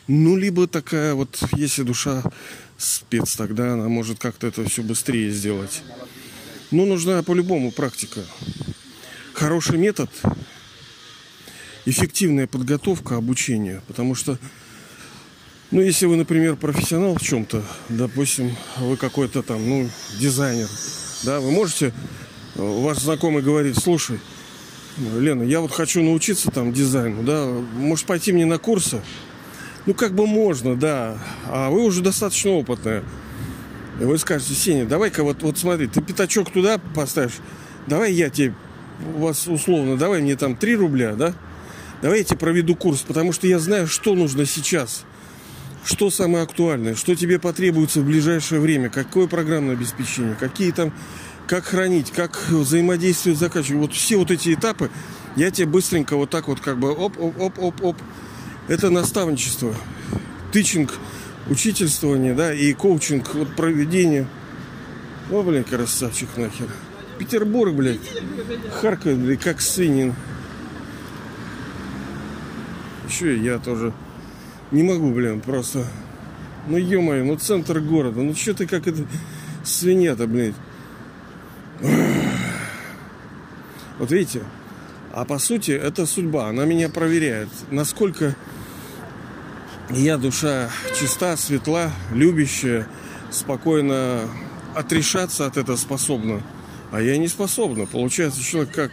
Ну, 0.08 0.36
либо 0.36 0.68
такая 0.68 1.16
вот, 1.16 1.42
если 1.54 1.84
душа 1.84 2.24
спец, 2.78 3.36
тогда 3.36 3.74
она 3.74 3.88
может 3.88 4.20
как-то 4.20 4.48
это 4.48 4.68
все 4.68 4.84
быстрее 4.84 5.32
сделать. 5.32 5.84
Ну, 6.72 6.86
нужна 6.86 7.24
по-любому 7.24 7.72
практика. 7.72 8.22
Хороший 9.34 9.78
метод 9.78 10.10
эффективная 11.86 12.48
подготовка 12.48 13.16
обучения, 13.16 13.82
потому 13.88 14.16
что, 14.16 14.38
ну, 15.72 15.82
если 15.82 16.06
вы, 16.06 16.16
например, 16.16 16.56
профессионал 16.56 17.16
в 17.16 17.22
чем-то, 17.22 17.64
допустим, 17.90 18.56
вы 18.80 18.98
какой-то 18.98 19.44
там, 19.44 19.68
ну, 19.68 19.90
дизайнер, 20.20 20.68
да, 21.24 21.40
вы 21.40 21.52
можете, 21.52 21.94
ваш 22.56 23.00
знакомый 23.00 23.44
говорит, 23.44 23.78
слушай, 23.78 24.20
Лена, 24.98 25.44
я 25.44 25.60
вот 25.60 25.72
хочу 25.72 26.02
научиться 26.02 26.50
там 26.52 26.74
дизайну, 26.74 27.24
да, 27.24 27.46
может 27.76 28.06
пойти 28.06 28.32
мне 28.32 28.46
на 28.46 28.58
курсы? 28.58 29.02
Ну, 29.86 29.94
как 29.94 30.16
бы 30.16 30.26
можно, 30.26 30.76
да, 30.76 31.20
а 31.46 31.70
вы 31.70 31.84
уже 31.84 32.02
достаточно 32.02 32.52
опытная. 32.52 33.04
И 34.02 34.04
вы 34.04 34.18
скажете, 34.18 34.54
Сеня, 34.54 34.86
давай-ка 34.86 35.24
вот, 35.24 35.44
вот 35.44 35.58
смотри, 35.58 35.88
ты 35.88 36.02
пятачок 36.02 36.52
туда 36.52 36.80
поставишь, 36.96 37.38
давай 37.88 38.12
я 38.14 38.30
тебе, 38.30 38.56
у 39.16 39.20
вас 39.20 39.48
условно, 39.48 39.96
давай 39.96 40.22
мне 40.22 40.36
там 40.36 40.56
3 40.56 40.76
рубля, 40.76 41.14
да? 41.14 41.36
Давайте 42.02 42.36
проведу 42.36 42.76
курс, 42.76 43.02
потому 43.02 43.32
что 43.32 43.48
я 43.48 43.60
знаю, 43.60 43.88
что 43.88 44.16
нужно 44.16 44.46
сейчас. 44.46 45.06
Что 45.84 46.10
самое 46.10 46.44
актуальное, 46.44 46.96
что 46.96 47.16
тебе 47.16 47.40
потребуется 47.40 48.02
в 48.02 48.06
ближайшее 48.06 48.60
время, 48.60 48.90
какое 48.90 49.28
программное 49.28 49.76
обеспечение, 49.76 50.36
какие 50.40 50.72
там, 50.72 50.92
как 51.48 51.66
хранить, 51.66 52.12
как 52.12 52.50
взаимодействовать 52.50 53.38
с 53.38 53.42
заказчиком. 53.42 53.82
Вот 53.82 53.94
все 53.94 54.18
вот 54.18 54.32
эти 54.32 54.54
этапы 54.54 54.90
я 55.36 55.52
тебе 55.52 55.68
быстренько 55.68 56.16
вот 56.16 56.30
так 56.30 56.48
вот 56.48 56.60
как 56.60 56.80
бы 56.80 56.92
оп-оп-оп-оп-оп. 56.92 57.98
Это 58.68 58.90
наставничество, 58.90 59.76
тычинг, 60.52 60.94
учительствование, 61.50 62.34
да, 62.34 62.54
и 62.54 62.74
коучинг, 62.74 63.36
вот 63.36 63.56
проведение. 63.56 64.28
О, 65.32 65.44
блин, 65.44 65.64
красавчик 65.64 66.30
нахер. 66.36 66.68
Петербург, 67.20 67.74
блядь, 67.74 68.00
харкает, 68.82 69.20
блядь, 69.20 69.42
как 69.42 69.62
свинин. 69.62 70.16
Еще 73.08 73.38
я 73.38 73.60
тоже 73.60 73.94
не 74.72 74.84
могу, 74.84 75.12
блин, 75.12 75.42
просто. 75.42 75.86
Ну 76.68 76.78
ё-моё, 76.78 77.24
ну 77.24 77.36
центр 77.36 77.80
города. 77.80 78.22
Ну 78.22 78.34
что 78.34 78.54
ты 78.54 78.66
как 78.68 78.88
это 78.88 79.06
свинья-то, 79.64 80.28
блин. 80.28 80.56
Вот 83.98 84.12
видите? 84.12 84.44
А 85.14 85.24
по 85.24 85.40
сути, 85.40 85.72
это 85.72 86.06
судьба. 86.06 86.50
Она 86.50 86.66
меня 86.66 86.90
проверяет. 86.90 87.48
Насколько 87.72 88.36
я 89.90 90.18
душа 90.18 90.70
чиста, 91.00 91.38
светла, 91.38 91.92
любящая, 92.12 92.88
спокойно 93.32 94.28
отрешаться 94.76 95.46
от 95.46 95.56
этого 95.56 95.78
способна. 95.78 96.42
А 96.96 97.02
я 97.02 97.18
не 97.18 97.28
способна. 97.28 97.86
Получается, 97.86 98.42
человек 98.42 98.72
как 98.72 98.92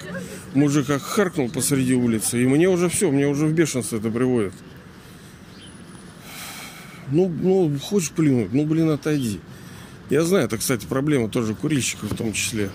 мужик 0.54 0.88
как 0.88 1.02
харкнул 1.02 1.48
посреди 1.48 1.94
улицы, 1.94 2.42
и 2.42 2.48
мне 2.48 2.68
уже 2.68 2.88
все, 2.88 3.12
мне 3.12 3.28
уже 3.28 3.46
в 3.46 3.52
бешенство 3.52 3.96
это 3.96 4.10
приводит. 4.10 4.52
Ну, 7.12 7.28
ну, 7.28 7.78
хочешь 7.78 8.10
плюнуть, 8.10 8.52
ну, 8.52 8.66
блин, 8.66 8.90
отойди. 8.90 9.38
Я 10.10 10.24
знаю, 10.24 10.46
это, 10.46 10.58
кстати, 10.58 10.84
проблема 10.84 11.28
тоже 11.28 11.54
курильщиков 11.54 12.10
в 12.10 12.16
том 12.16 12.32
числе. 12.32 12.70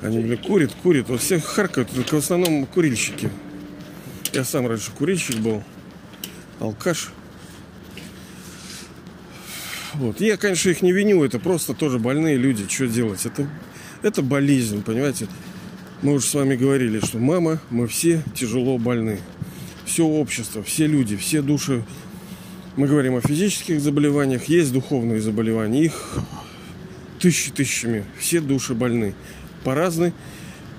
Они, 0.00 0.20
блин, 0.20 0.38
курят, 0.38 0.72
курят. 0.82 1.10
Вот 1.10 1.20
всех 1.20 1.44
харкают, 1.44 1.90
только 1.90 2.14
в 2.14 2.18
основном 2.20 2.64
курильщики. 2.64 3.30
Я 4.32 4.44
сам 4.44 4.66
раньше 4.66 4.90
курильщик 4.92 5.36
был, 5.36 5.62
алкаш. 6.60 7.10
Вот. 9.92 10.18
Я, 10.22 10.38
конечно, 10.38 10.70
их 10.70 10.80
не 10.80 10.92
виню, 10.92 11.24
это 11.24 11.38
просто 11.38 11.74
тоже 11.74 11.98
больные 11.98 12.38
люди, 12.38 12.66
что 12.68 12.86
делать. 12.86 13.26
Это, 13.26 13.46
это 14.02 14.22
болезнь, 14.22 14.82
понимаете. 14.82 15.28
Мы 16.02 16.14
уже 16.14 16.26
с 16.26 16.34
вами 16.34 16.54
говорили, 16.54 17.00
что 17.00 17.18
мама, 17.18 17.60
мы 17.70 17.88
все 17.88 18.22
тяжело 18.34 18.78
больны. 18.78 19.18
все 19.84 20.04
общество, 20.04 20.62
все 20.62 20.86
люди, 20.86 21.16
все 21.16 21.42
души. 21.42 21.82
Мы 22.76 22.86
говорим 22.86 23.16
о 23.16 23.20
физических 23.20 23.80
заболеваниях, 23.80 24.44
есть 24.44 24.72
духовные 24.72 25.20
заболевания. 25.20 25.86
Их 25.86 26.20
тысячи 27.18 27.50
тысячами. 27.50 28.04
Все 28.18 28.40
души 28.40 28.74
больны. 28.74 29.14
По 29.64 29.74
разной, 29.74 30.12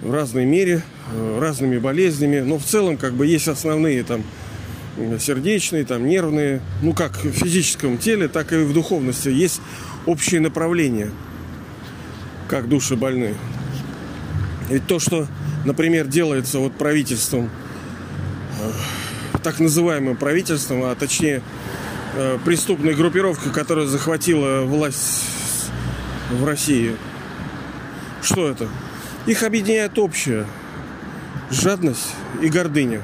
в 0.01 0.13
разной 0.13 0.45
мере, 0.45 0.83
э, 1.13 1.39
разными 1.39 1.77
болезнями. 1.77 2.39
Но 2.39 2.57
в 2.57 2.63
целом 2.63 2.95
как 2.95 3.13
бы 3.13 3.27
есть 3.27 3.49
основные 3.49 4.03
там 4.03 4.23
сердечные, 5.19 5.83
там 5.85 6.07
нервные. 6.07 6.61
Ну 6.81 6.93
как 6.93 7.23
в 7.23 7.31
физическом 7.31 7.97
теле, 7.97 8.27
так 8.27 8.53
и 8.53 8.57
в 8.57 8.73
духовности. 8.73 9.29
Есть 9.29 9.61
общее 10.05 10.39
направление, 10.39 11.11
как 12.49 12.67
души 12.67 12.95
больны. 12.95 13.35
Ведь 14.69 14.85
то, 14.87 14.99
что, 14.99 15.27
например, 15.65 16.07
делается 16.07 16.59
вот 16.59 16.73
правительством, 16.73 17.49
э, 18.59 18.71
так 19.43 19.59
называемым 19.59 20.17
правительством, 20.17 20.83
а 20.83 20.95
точнее 20.95 21.41
э, 22.15 22.37
преступной 22.43 22.95
группировкой, 22.95 23.51
которая 23.51 23.85
захватила 23.85 24.63
власть 24.63 25.25
в 26.31 26.43
России. 26.43 26.95
Что 28.21 28.49
это? 28.49 28.67
Их 29.25 29.43
объединяет 29.43 29.97
общее. 29.97 30.45
Жадность 31.51 32.13
и 32.41 32.49
гордыня. 32.49 33.01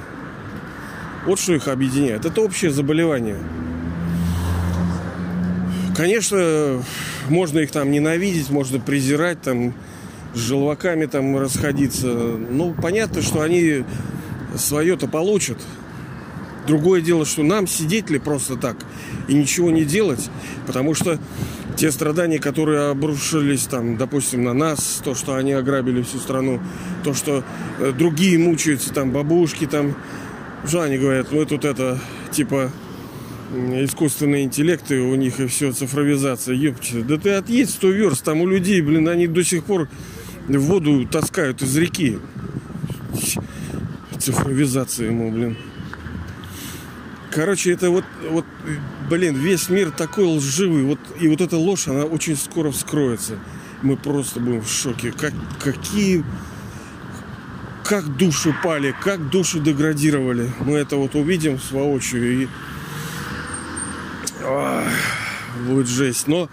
Вот 1.25 1.39
что 1.39 1.53
их 1.53 1.67
объединяет. 1.67 2.25
Это 2.25 2.41
общее 2.41 2.71
заболевание. 2.71 3.37
Конечно, 5.95 6.83
можно 7.29 7.59
их 7.59 7.71
там 7.71 7.91
ненавидеть, 7.91 8.49
можно 8.49 8.79
презирать, 8.79 9.41
там 9.41 9.73
с 10.33 10.39
желваками 10.39 11.05
там 11.05 11.37
расходиться. 11.37 12.07
Ну, 12.07 12.73
понятно, 12.73 13.21
что 13.21 13.41
они 13.41 13.83
свое-то 14.55 15.07
получат. 15.07 15.57
Другое 16.67 17.01
дело, 17.01 17.25
что 17.25 17.43
нам 17.43 17.67
сидеть 17.67 18.09
ли 18.09 18.19
просто 18.19 18.55
так 18.55 18.77
и 19.27 19.33
ничего 19.33 19.69
не 19.69 19.85
делать, 19.85 20.29
потому 20.65 20.95
что 20.95 21.19
те 21.77 21.91
страдания, 21.91 22.39
которые 22.39 22.89
обрушились 22.89 23.65
там, 23.65 23.97
допустим, 23.97 24.43
на 24.43 24.53
нас, 24.53 25.01
то, 25.03 25.13
что 25.13 25.35
они 25.35 25.53
ограбили 25.53 26.01
всю 26.01 26.17
страну, 26.17 26.59
то, 27.03 27.13
что 27.13 27.43
э, 27.79 27.91
другие 27.91 28.39
мучаются, 28.39 28.93
там, 28.93 29.11
бабушки, 29.11 29.67
там, 29.67 29.95
что 30.65 30.81
они 30.81 30.97
говорят, 30.97 31.31
мы 31.31 31.45
тут 31.45 31.65
это, 31.65 31.99
типа, 32.31 32.71
искусственные 33.51 34.45
интеллекты 34.45 34.99
у 34.99 35.15
них 35.15 35.39
и 35.39 35.47
все, 35.47 35.71
цифровизация, 35.71 36.55
ёпче. 36.55 37.01
Да 37.01 37.17
ты 37.17 37.31
отъедь 37.31 37.69
100 37.69 37.89
верст, 37.89 38.23
там 38.23 38.41
у 38.41 38.47
людей, 38.47 38.81
блин, 38.81 39.07
они 39.07 39.27
до 39.27 39.43
сих 39.43 39.63
пор 39.63 39.87
воду 40.47 41.05
таскают 41.07 41.61
из 41.61 41.75
реки. 41.77 42.19
Цифровизация 44.19 45.07
ему, 45.07 45.31
блин. 45.31 45.57
Короче, 47.31 47.73
это 47.73 47.89
вот, 47.89 48.05
вот, 48.29 48.45
блин, 49.09 49.35
весь 49.35 49.69
мир 49.69 49.91
такой 49.91 50.23
лживый. 50.23 50.83
Вот, 50.83 50.99
и 51.19 51.27
вот 51.27 51.41
эта 51.41 51.57
ложь, 51.57 51.87
она 51.87 52.05
очень 52.05 52.37
скоро 52.37 52.71
вскроется. 52.71 53.37
Мы 53.81 53.97
просто 53.97 54.39
будем 54.39 54.61
в 54.61 54.69
шоке. 54.69 55.11
Как, 55.11 55.33
какие... 55.59 56.23
Как 57.83 58.17
души 58.17 58.55
пали, 58.63 58.95
как 59.03 59.29
души 59.29 59.59
деградировали. 59.59 60.49
Мы 60.61 60.77
это 60.77 60.95
вот 60.95 61.13
увидим 61.13 61.59
воочию. 61.71 62.43
И... 62.43 62.47
Ах, 64.47 64.87
будет 65.65 65.87
жесть. 65.87 66.27
Но 66.27 66.49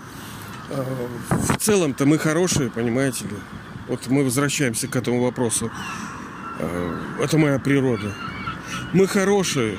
э, 0.71 0.85
в 1.31 1.59
целом-то 1.59 2.07
мы 2.07 2.19
хорошие, 2.19 2.71
понимаете 2.71 3.25
ли. 3.25 3.37
Вот 3.89 4.07
мы 4.09 4.25
возвращаемся 4.25 4.89
к 4.89 4.97
этому 4.97 5.23
вопросу. 5.23 5.71
Э, 6.59 6.97
это 7.21 7.39
моя 7.39 7.59
природа. 7.59 8.15
Мы 8.93 9.07
хорошие, 9.07 9.79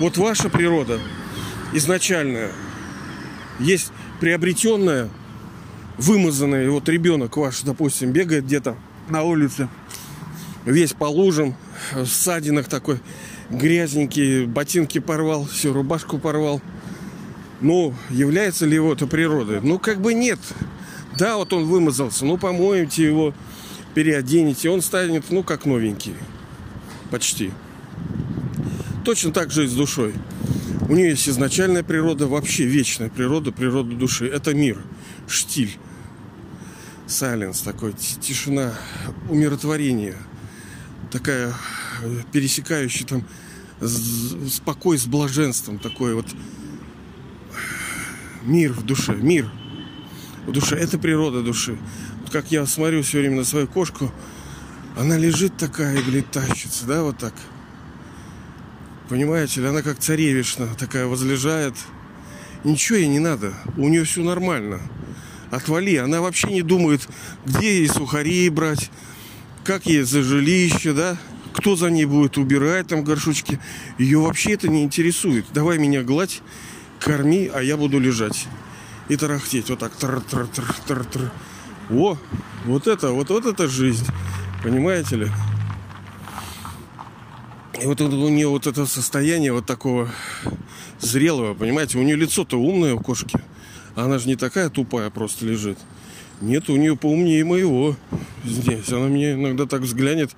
вот 0.00 0.16
ваша 0.18 0.48
природа 0.48 0.98
изначальная, 1.72 2.50
есть 3.58 3.92
приобретенная, 4.20 5.08
вымазанная. 5.98 6.68
Вот 6.70 6.88
ребенок 6.88 7.36
ваш, 7.36 7.62
допустим, 7.62 8.12
бегает 8.12 8.44
где-то 8.44 8.76
на 9.08 9.22
улице, 9.22 9.68
весь 10.64 10.92
по 10.92 11.04
лужам, 11.04 11.54
в 11.92 12.06
ссадинах 12.06 12.68
такой, 12.68 13.00
грязненький, 13.50 14.46
ботинки 14.46 14.98
порвал, 14.98 15.46
всю 15.46 15.72
рубашку 15.72 16.18
порвал. 16.18 16.60
Ну, 17.60 17.94
является 18.10 18.66
ли 18.66 18.74
его 18.74 18.92
это 18.92 19.06
природой? 19.06 19.60
Ну, 19.60 19.78
как 19.78 20.00
бы 20.00 20.14
нет. 20.14 20.38
Да, 21.16 21.36
вот 21.36 21.52
он 21.52 21.64
вымазался, 21.66 22.24
ну, 22.24 22.36
помоете 22.36 23.04
его, 23.04 23.34
переоденете, 23.94 24.70
он 24.70 24.82
станет, 24.82 25.30
ну, 25.30 25.42
как 25.42 25.64
новенький. 25.64 26.14
Почти. 27.10 27.52
Точно 29.04 29.32
так 29.32 29.50
же 29.50 29.64
и 29.64 29.68
с 29.68 29.72
душой. 29.72 30.14
У 30.88 30.94
нее 30.94 31.10
есть 31.10 31.28
изначальная 31.28 31.82
природа, 31.82 32.26
вообще 32.26 32.64
вечная 32.64 33.08
природа, 33.08 33.52
природа 33.52 33.94
души. 33.94 34.26
Это 34.26 34.54
мир, 34.54 34.78
штиль, 35.28 35.78
сайленс 37.06 37.60
такой, 37.60 37.92
тишина, 37.92 38.74
умиротворение. 39.28 40.16
Такая 41.10 41.54
э, 42.02 42.16
пересекающая 42.32 43.06
там 43.06 43.24
спокой 44.48 44.98
с 44.98 45.06
блаженством. 45.06 45.78
Такой 45.78 46.14
вот 46.14 46.26
мир 48.44 48.72
в 48.72 48.84
душе, 48.84 49.14
мир 49.14 49.50
в 50.46 50.52
душе. 50.52 50.76
Это 50.76 50.98
природа 50.98 51.42
души. 51.42 51.76
Вот 52.22 52.30
как 52.30 52.50
я 52.50 52.66
смотрю 52.66 53.02
все 53.02 53.20
время 53.20 53.36
на 53.36 53.44
свою 53.44 53.66
кошку, 53.66 54.12
она 54.96 55.16
лежит 55.16 55.56
такая, 55.56 56.00
блин, 56.02 56.24
тащится, 56.30 56.86
да, 56.86 57.02
вот 57.02 57.18
так– 57.18 57.34
Понимаете 59.08 59.60
ли, 59.60 59.66
она 59.66 59.82
как 59.82 59.98
царевишна 59.98 60.66
такая 60.78 61.06
возлежает. 61.06 61.74
Ничего 62.64 62.98
ей 62.98 63.08
не 63.08 63.18
надо. 63.18 63.52
У 63.76 63.88
нее 63.88 64.04
все 64.04 64.22
нормально. 64.22 64.80
Отвали. 65.50 65.96
Она 65.96 66.22
вообще 66.22 66.48
не 66.48 66.62
думает, 66.62 67.06
где 67.44 67.80
ей 67.80 67.88
сухари 67.88 68.48
брать, 68.48 68.90
как 69.62 69.84
ей 69.84 70.02
за 70.02 70.22
жилище, 70.22 70.94
да? 70.94 71.18
Кто 71.52 71.76
за 71.76 71.90
ней 71.90 72.06
будет 72.06 72.38
убирать 72.38 72.86
там 72.86 73.04
горшочки. 73.04 73.60
Ее 73.98 74.18
вообще 74.20 74.52
это 74.52 74.68
не 74.68 74.82
интересует. 74.82 75.44
Давай 75.52 75.76
меня 75.76 76.02
гладь, 76.02 76.40
корми, 77.04 77.50
а 77.52 77.62
я 77.62 77.76
буду 77.76 77.98
лежать. 77.98 78.46
И 79.08 79.16
тарахтеть. 79.16 79.70
Вот 79.70 79.78
так. 79.78 79.92
Тр 79.92 80.22
-тр 80.30 80.48
-тр 80.50 80.74
-тр 80.86 81.06
-тр. 81.10 81.30
О, 81.90 82.16
вот 82.64 82.86
это, 82.86 83.10
вот, 83.10 83.28
вот 83.28 83.44
это 83.44 83.68
жизнь. 83.68 84.06
Понимаете 84.62 85.16
ли? 85.16 85.28
И 87.82 87.86
вот 87.86 88.00
у 88.00 88.28
нее 88.28 88.48
вот 88.48 88.66
это 88.66 88.86
состояние 88.86 89.52
вот 89.52 89.66
такого 89.66 90.08
зрелого, 91.00 91.52
понимаете, 91.54 91.98
у 91.98 92.02
нее 92.02 92.16
лицо-то 92.16 92.58
умное 92.58 92.94
у 92.94 93.00
кошки. 93.00 93.38
Она 93.94 94.18
же 94.18 94.28
не 94.28 94.36
такая 94.36 94.70
тупая 94.70 95.10
просто 95.10 95.44
лежит. 95.44 95.78
Нет, 96.40 96.70
у 96.70 96.76
нее 96.76 96.96
поумнее 96.96 97.44
моего 97.44 97.96
здесь. 98.44 98.88
Она 98.90 99.06
мне 99.06 99.34
иногда 99.34 99.66
так 99.66 99.82
взглянет, 99.82 100.30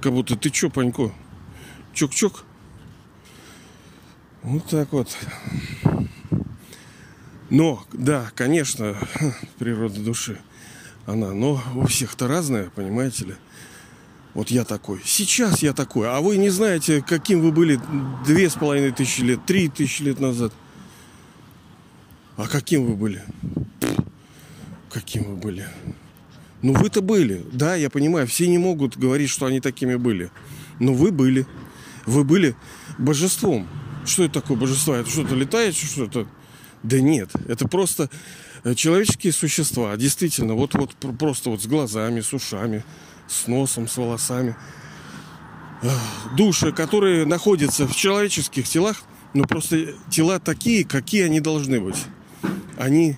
как 0.00 0.12
будто 0.12 0.36
ты 0.36 0.50
чё, 0.50 0.70
Панько? 0.70 1.12
Чук-чук. 1.94 2.44
Вот 4.42 4.64
так 4.66 4.92
вот. 4.92 5.08
Но, 7.54 7.84
да, 7.92 8.32
конечно, 8.34 8.96
природа 9.60 10.00
души, 10.00 10.40
она, 11.06 11.32
но 11.32 11.62
у 11.76 11.86
всех-то 11.86 12.26
разная, 12.26 12.68
понимаете 12.70 13.26
ли. 13.26 13.34
Вот 14.34 14.48
я 14.50 14.64
такой. 14.64 15.00
Сейчас 15.04 15.62
я 15.62 15.72
такой. 15.72 16.08
А 16.08 16.20
вы 16.20 16.36
не 16.36 16.50
знаете, 16.50 17.00
каким 17.06 17.40
вы 17.42 17.52
были 17.52 17.78
две 18.26 18.50
с 18.50 18.54
половиной 18.54 18.90
тысячи 18.90 19.20
лет, 19.20 19.46
три 19.46 19.68
тысячи 19.68 20.02
лет 20.02 20.18
назад. 20.18 20.52
А 22.36 22.48
каким 22.48 22.86
вы 22.86 22.96
были? 22.96 23.22
Каким 24.90 25.22
вы 25.22 25.36
были? 25.36 25.68
Ну, 26.60 26.72
вы-то 26.72 27.02
были. 27.02 27.46
Да, 27.52 27.76
я 27.76 27.88
понимаю, 27.88 28.26
все 28.26 28.48
не 28.48 28.58
могут 28.58 28.96
говорить, 28.96 29.30
что 29.30 29.46
они 29.46 29.60
такими 29.60 29.94
были. 29.94 30.32
Но 30.80 30.92
вы 30.92 31.12
были. 31.12 31.46
Вы 32.04 32.24
были 32.24 32.56
божеством. 32.98 33.68
Что 34.04 34.24
это 34.24 34.40
такое 34.40 34.56
божество? 34.56 34.96
Это 34.96 35.08
что-то 35.08 35.36
летает, 35.36 35.76
что-то? 35.76 36.26
Да 36.84 37.00
нет, 37.00 37.30
это 37.48 37.66
просто 37.66 38.10
э, 38.62 38.74
человеческие 38.74 39.32
существа. 39.32 39.96
Действительно, 39.96 40.52
вот, 40.54 40.74
вот 40.74 40.94
просто 41.18 41.48
вот 41.48 41.62
с 41.62 41.66
глазами, 41.66 42.20
с 42.20 42.34
ушами, 42.34 42.84
с 43.26 43.46
носом, 43.46 43.88
с 43.88 43.96
волосами. 43.96 44.54
Души, 46.36 46.72
которые 46.72 47.24
находятся 47.24 47.88
в 47.88 47.96
человеческих 47.96 48.68
телах, 48.68 49.02
но 49.32 49.44
просто 49.44 49.94
тела 50.10 50.38
такие, 50.38 50.84
какие 50.84 51.22
они 51.22 51.40
должны 51.40 51.80
быть. 51.80 52.04
Они, 52.76 53.16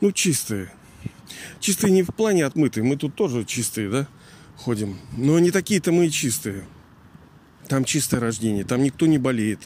ну, 0.00 0.10
чистые. 0.10 0.72
Чистые 1.60 1.92
не 1.92 2.02
в 2.02 2.08
плане 2.08 2.44
отмытые. 2.44 2.82
Мы 2.82 2.96
тут 2.96 3.14
тоже 3.14 3.44
чистые, 3.44 3.88
да, 3.88 4.08
ходим. 4.56 4.98
Но 5.16 5.38
не 5.38 5.52
такие-то 5.52 5.92
мы 5.92 6.06
и 6.06 6.10
чистые. 6.10 6.64
Там 7.68 7.84
чистое 7.84 8.18
рождение, 8.18 8.64
там 8.64 8.82
никто 8.82 9.06
не 9.06 9.18
болеет. 9.18 9.60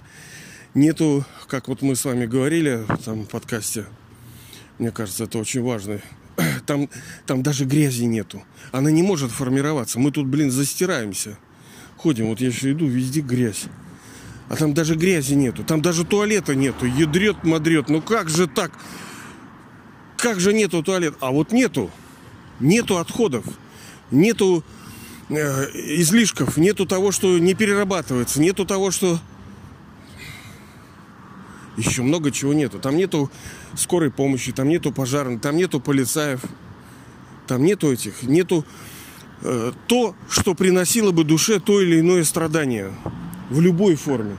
Нету, 0.75 1.25
как 1.49 1.67
вот 1.67 1.83
мы 1.83 1.97
с 1.97 2.05
вами 2.05 2.27
говорили 2.27 2.87
там 3.05 3.25
в 3.25 3.27
подкасте, 3.27 3.87
мне 4.79 4.93
кажется, 4.93 5.25
это 5.25 5.39
очень 5.39 5.63
важно 5.63 6.01
там, 6.67 6.89
там 7.27 7.43
даже 7.43 7.65
грязи 7.65 8.05
нету. 8.05 8.43
Она 8.73 8.91
не 8.91 9.03
может 9.03 9.31
формироваться. 9.31 9.99
Мы 9.99 10.13
тут, 10.13 10.27
блин, 10.27 10.51
застираемся. 10.51 11.39
ходим, 11.97 12.29
вот 12.29 12.41
я 12.41 12.51
сейчас 12.51 12.71
иду, 12.71 12.87
везде 12.87 13.21
грязь. 13.21 13.65
А 14.49 14.57
там 14.57 14.75
даже 14.75 14.95
грязи 14.95 15.35
нету, 15.35 15.63
там 15.65 15.81
даже 15.81 16.05
туалета 16.05 16.55
нету, 16.55 16.87
ядрет, 16.87 17.45
мадрет. 17.45 17.89
Ну 17.89 18.01
как 18.01 18.29
же 18.29 18.47
так? 18.47 18.73
Как 20.17 20.41
же 20.41 20.53
нету 20.53 20.83
туалета? 20.83 21.17
А 21.21 21.31
вот 21.31 21.53
нету. 21.53 21.91
Нету 22.59 22.99
отходов. 22.99 23.45
Нету 24.11 24.65
э, 25.31 25.67
излишков. 26.01 26.57
Нету 26.57 26.85
того, 26.85 27.11
что 27.11 27.39
не 27.39 27.55
перерабатывается. 27.55 28.41
Нету 28.41 28.67
того, 28.67 28.91
что... 28.91 29.19
Еще 31.77 32.03
много 32.03 32.31
чего 32.31 32.53
нету. 32.53 32.79
Там 32.79 32.97
нету 32.97 33.31
скорой 33.77 34.11
помощи, 34.11 34.53
там 34.53 34.69
нету 34.69 34.93
пожарных, 34.93 35.41
там 35.41 35.57
нету 35.57 35.81
полицаев. 35.81 36.41
Там 37.47 37.65
нету 37.65 37.93
этих, 37.93 38.23
нету 38.23 38.65
э, 39.43 39.73
то, 39.89 40.15
что 40.29 40.55
приносило 40.55 41.11
бы 41.11 41.25
душе 41.25 41.59
то 41.59 41.81
или 41.81 41.99
иное 41.99 42.23
страдание 42.23 42.93
в 43.51 43.61
любой 43.61 43.97
форме. 43.97 44.37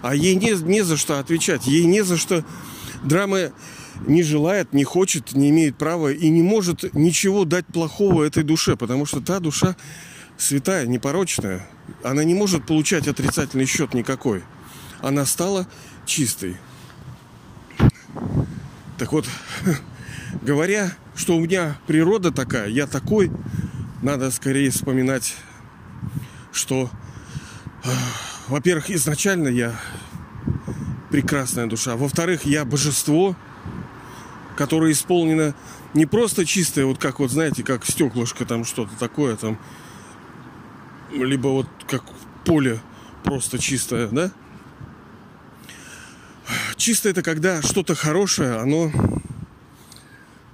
А 0.00 0.14
ей 0.14 0.34
не, 0.34 0.52
не 0.62 0.82
за 0.82 0.96
что 0.96 1.18
отвечать, 1.18 1.66
ей 1.66 1.84
не 1.84 2.02
за 2.02 2.16
что 2.16 2.44
драма 3.02 3.52
не 4.06 4.22
желает, 4.22 4.72
не 4.72 4.84
хочет, 4.84 5.34
не 5.34 5.50
имеет 5.50 5.76
права 5.76 6.10
и 6.10 6.28
не 6.30 6.40
может 6.40 6.94
ничего 6.94 7.44
дать 7.44 7.66
плохого 7.66 8.22
этой 8.22 8.44
душе, 8.44 8.76
потому 8.76 9.06
что 9.06 9.20
та 9.20 9.40
душа 9.40 9.76
святая, 10.38 10.86
непорочная, 10.86 11.68
она 12.02 12.24
не 12.24 12.34
может 12.34 12.64
получать 12.64 13.08
отрицательный 13.08 13.66
счет 13.66 13.92
никакой. 13.92 14.42
Она 15.00 15.26
стала 15.26 15.68
чистой. 16.08 16.56
Так 18.98 19.12
вот, 19.12 19.26
говоря, 20.42 20.92
что 21.14 21.36
у 21.36 21.40
меня 21.40 21.78
природа 21.86 22.32
такая, 22.32 22.68
я 22.68 22.86
такой, 22.86 23.30
надо 24.02 24.30
скорее 24.30 24.70
вспоминать, 24.70 25.36
что 26.52 26.90
во-первых, 28.48 28.90
изначально 28.90 29.48
я 29.48 29.78
прекрасная 31.10 31.66
душа. 31.66 31.96
Во-вторых, 31.96 32.44
я 32.44 32.64
божество, 32.64 33.36
которое 34.56 34.92
исполнено 34.92 35.54
не 35.94 36.06
просто 36.06 36.44
чистое, 36.44 36.86
вот 36.86 36.98
как 36.98 37.18
вот, 37.18 37.30
знаете, 37.30 37.62
как 37.62 37.84
стеклышко 37.84 38.44
там 38.44 38.64
что-то 38.64 38.90
такое 38.98 39.36
там, 39.36 39.58
либо 41.12 41.48
вот 41.48 41.68
как 41.86 42.02
поле 42.44 42.80
просто 43.22 43.58
чистое, 43.58 44.08
да? 44.08 44.30
Чисто 46.78 47.08
это 47.08 47.22
когда 47.22 47.60
что-то 47.60 47.96
хорошее, 47.96 48.54
оно 48.54 48.92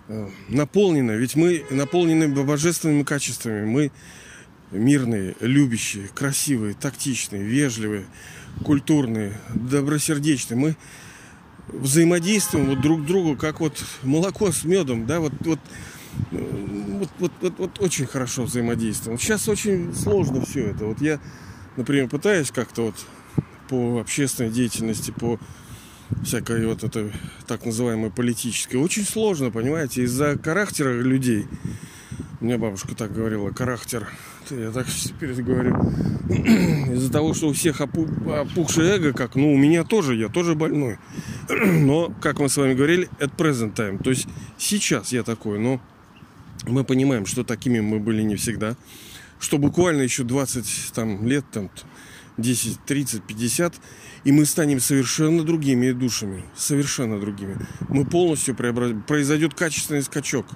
э, 0.08 0.28
наполнено. 0.48 1.10
Ведь 1.10 1.36
мы 1.36 1.66
наполнены 1.70 2.28
божественными 2.28 3.02
качествами. 3.02 3.66
Мы 3.66 3.92
мирные, 4.70 5.36
любящие, 5.40 6.08
красивые, 6.08 6.72
тактичные, 6.72 7.42
вежливые, 7.42 8.06
культурные, 8.64 9.34
добросердечные. 9.54 10.58
Мы 10.58 10.76
взаимодействуем 11.68 12.70
вот 12.70 12.80
друг 12.80 13.04
другу, 13.04 13.36
как 13.36 13.60
вот 13.60 13.84
молоко 14.02 14.50
с 14.50 14.64
медом, 14.64 15.06
да, 15.06 15.20
вот, 15.20 15.34
вот, 15.40 15.60
вот, 16.30 17.10
вот, 17.18 17.32
вот, 17.42 17.58
вот 17.58 17.80
очень 17.80 18.06
хорошо 18.06 18.44
взаимодействуем. 18.44 19.18
Сейчас 19.18 19.46
очень 19.46 19.94
сложно 19.94 20.42
все 20.46 20.68
это. 20.68 20.86
Вот 20.86 21.02
я, 21.02 21.20
например, 21.76 22.08
пытаюсь 22.08 22.50
как-то 22.50 22.86
вот 22.86 22.94
по 23.68 24.00
общественной 24.00 24.50
деятельности, 24.50 25.10
по 25.10 25.38
всякой 26.24 26.66
вот 26.66 26.84
это 26.84 27.10
так 27.46 27.64
называемой 27.64 28.10
политической. 28.10 28.76
Очень 28.76 29.04
сложно, 29.04 29.50
понимаете, 29.50 30.02
из-за 30.02 30.38
характера 30.38 31.00
людей. 31.00 31.46
У 32.40 32.44
меня 32.44 32.58
бабушка 32.58 32.94
так 32.94 33.12
говорила, 33.12 33.52
характер 33.54 34.08
я 34.50 34.70
так 34.70 34.86
теперь 34.86 35.32
говорю. 35.42 35.74
Из-за 36.92 37.10
того, 37.10 37.34
что 37.34 37.48
у 37.48 37.52
всех 37.52 37.80
опухшее 37.80 38.96
эго, 38.96 39.12
как, 39.12 39.34
ну, 39.34 39.52
у 39.52 39.56
меня 39.56 39.84
тоже, 39.84 40.14
я 40.14 40.28
тоже 40.28 40.54
больной. 40.54 40.98
Но, 41.48 42.12
как 42.20 42.40
мы 42.40 42.48
с 42.48 42.56
вами 42.56 42.74
говорили, 42.74 43.08
это 43.18 43.34
present 43.36 43.74
time. 43.74 44.02
То 44.02 44.10
есть 44.10 44.26
сейчас 44.58 45.12
я 45.12 45.22
такой, 45.22 45.58
но 45.58 45.80
мы 46.66 46.84
понимаем, 46.84 47.26
что 47.26 47.44
такими 47.44 47.80
мы 47.80 47.98
были 47.98 48.22
не 48.22 48.36
всегда. 48.36 48.76
Что 49.38 49.58
буквально 49.58 50.02
еще 50.02 50.24
20 50.24 50.92
там, 50.94 51.26
лет, 51.26 51.44
там, 51.52 51.70
10, 52.36 52.80
30, 52.84 53.22
50, 53.22 53.74
и 54.24 54.32
мы 54.32 54.44
станем 54.44 54.80
совершенно 54.80 55.44
другими 55.44 55.92
душами. 55.92 56.44
Совершенно 56.56 57.20
другими. 57.20 57.56
Мы 57.88 58.04
полностью 58.04 58.54
преобразим. 58.54 59.02
Произойдет 59.02 59.54
качественный 59.54 60.02
скачок. 60.02 60.46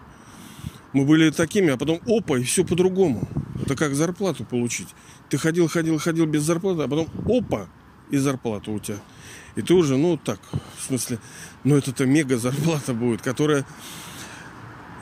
Мы 0.93 1.05
были 1.05 1.31
такими, 1.31 1.71
а 1.71 1.77
потом 1.77 2.01
опа, 2.07 2.39
и 2.39 2.43
все 2.43 2.65
по-другому. 2.65 3.29
Это 3.63 3.77
как 3.77 3.95
зарплату 3.95 4.45
получить. 4.45 4.89
Ты 5.29 5.39
ходил, 5.39 5.69
ходил, 5.69 5.99
ходил 5.99 6.27
без 6.27 6.43
зарплаты, 6.43 6.83
а 6.83 6.89
потом 6.89 7.09
опа, 7.27 7.69
и 8.11 8.17
зарплата 8.17 8.71
у 8.71 8.79
тебя. 8.79 8.99
И 9.57 9.63
ты 9.63 9.75
уже, 9.75 9.97
ну 9.97 10.17
так, 10.17 10.41
в 10.79 10.87
смысле, 10.87 11.19
ну 11.65 11.77
это-то 11.77 12.07
мега 12.07 12.39
зарплата 12.39 12.95
будет, 12.95 13.23
которая 13.23 13.67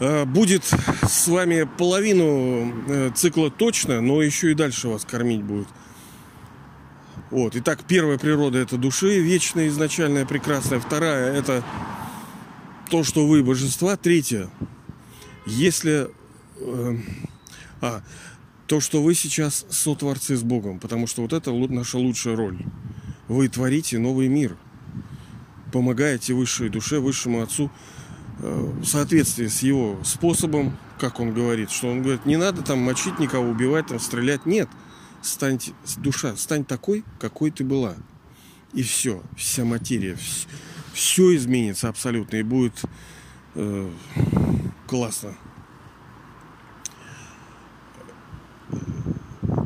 э, 0.01 0.25
будет 0.25 0.65
с 0.65 1.29
вами 1.29 1.69
половину 1.79 2.73
э, 2.89 3.11
цикла 3.15 3.51
точно, 3.51 4.01
но 4.01 4.23
еще 4.23 4.51
и 4.51 4.55
дальше 4.55 4.89
вас 4.89 5.05
кормить 5.05 5.43
будет. 5.43 5.69
Вот. 7.31 7.57
Итак, 7.57 7.81
первая 7.87 8.19
природа 8.19 8.59
это 8.59 8.77
души, 8.77 9.21
вечная, 9.21 9.69
изначальная, 9.69 10.25
прекрасная. 10.25 10.79
Вторая 10.79 11.35
это 11.35 11.65
то, 12.91 13.03
что 13.03 13.27
вы 13.27 13.43
божества. 13.43 13.97
Третья, 13.97 14.49
если... 15.47 16.09
Э, 16.61 16.97
а, 17.81 18.03
то, 18.67 18.81
что 18.81 19.03
вы 19.03 19.15
сейчас 19.15 19.65
сотворцы 19.71 20.37
с 20.37 20.43
Богом, 20.43 20.81
потому 20.81 21.07
что 21.07 21.23
вот 21.23 21.33
это 21.33 21.53
наша 21.53 21.99
лучшая 21.99 22.37
роль. 22.37 22.59
Вы 23.29 23.49
творите 23.49 23.99
новый 23.99 24.29
мир, 24.29 24.57
помогаете 25.73 26.35
высшей 26.35 26.69
душе, 26.69 26.99
высшему 26.99 27.43
Отцу 27.43 27.71
э, 28.41 28.73
в 28.81 28.85
соответствии 28.85 29.47
с 29.47 29.63
его 29.63 29.99
способом, 30.05 30.77
как 30.99 31.21
он 31.21 31.33
говорит, 31.33 31.71
что 31.71 31.89
он 31.89 32.03
говорит, 32.03 32.27
не 32.27 32.37
надо 32.37 32.63
там 32.63 32.79
мочить 32.79 33.19
никого, 33.19 33.49
убивать, 33.49 33.89
там, 33.89 34.01
стрелять. 34.01 34.47
Нет, 34.47 34.69
стань, 35.27 35.59
душа, 35.99 36.37
стань 36.37 36.65
такой, 36.65 37.05
какой 37.19 37.51
ты 37.51 37.65
была. 37.65 37.97
И 38.73 38.83
все, 38.83 39.23
вся 39.37 39.65
материя, 39.65 40.17
все, 40.17 40.47
все 40.93 41.37
изменится 41.37 41.89
абсолютно 41.89 42.37
и 42.37 42.43
будет 42.43 42.83
э, 43.55 43.91
классно. 44.87 45.35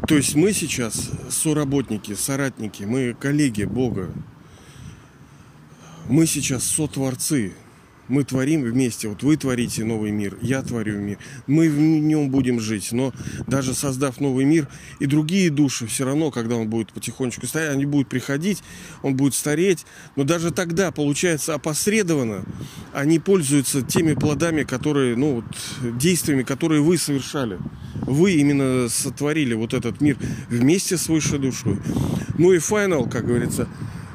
То 0.06 0.16
есть 0.16 0.34
мы 0.34 0.52
сейчас 0.52 1.10
соработники, 1.30 2.14
соратники, 2.14 2.82
мы 2.82 3.14
коллеги 3.14 3.64
Бога. 3.64 4.12
Мы 6.08 6.26
сейчас 6.26 6.64
сотворцы. 6.64 7.54
Мы 8.10 8.24
творим 8.24 8.62
вместе. 8.62 9.08
Вот 9.08 9.22
вы 9.22 9.36
творите 9.36 9.84
новый 9.84 10.10
мир, 10.10 10.36
я 10.42 10.62
творю 10.62 10.98
мир. 10.98 11.18
Мы 11.46 11.68
в 11.68 11.78
нем 11.78 12.28
будем 12.28 12.58
жить. 12.58 12.90
Но 12.90 13.14
даже 13.46 13.72
создав 13.72 14.20
новый 14.20 14.44
мир, 14.44 14.66
и 14.98 15.06
другие 15.06 15.48
души 15.48 15.86
все 15.86 16.04
равно, 16.04 16.32
когда 16.32 16.56
он 16.56 16.68
будет 16.68 16.92
потихонечку 16.92 17.46
стоять, 17.46 17.72
они 17.72 17.86
будут 17.86 18.08
приходить, 18.08 18.64
он 19.02 19.16
будет 19.16 19.34
стареть. 19.34 19.86
Но 20.16 20.24
даже 20.24 20.50
тогда, 20.50 20.90
получается, 20.90 21.54
опосредованно 21.54 22.44
они 22.92 23.20
пользуются 23.20 23.82
теми 23.82 24.14
плодами, 24.14 24.64
которые, 24.64 25.16
ну, 25.16 25.36
вот, 25.36 25.96
действиями, 25.96 26.42
которые 26.42 26.82
вы 26.82 26.98
совершали. 26.98 27.58
Вы 27.94 28.32
именно 28.32 28.88
сотворили 28.88 29.54
вот 29.54 29.72
этот 29.72 30.00
мир 30.00 30.16
вместе 30.48 30.96
с 30.96 31.08
высшей 31.08 31.38
душой. 31.38 31.78
Ну 32.38 32.52
и 32.52 32.58
финал, 32.58 33.08
как 33.08 33.26
говорится, 33.26 33.68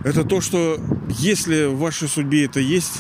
это 0.04 0.24
то, 0.24 0.42
что 0.42 0.80
если 1.10 1.66
в 1.66 1.78
вашей 1.78 2.10
судьбе 2.10 2.46
это 2.46 2.60
есть, 2.60 3.00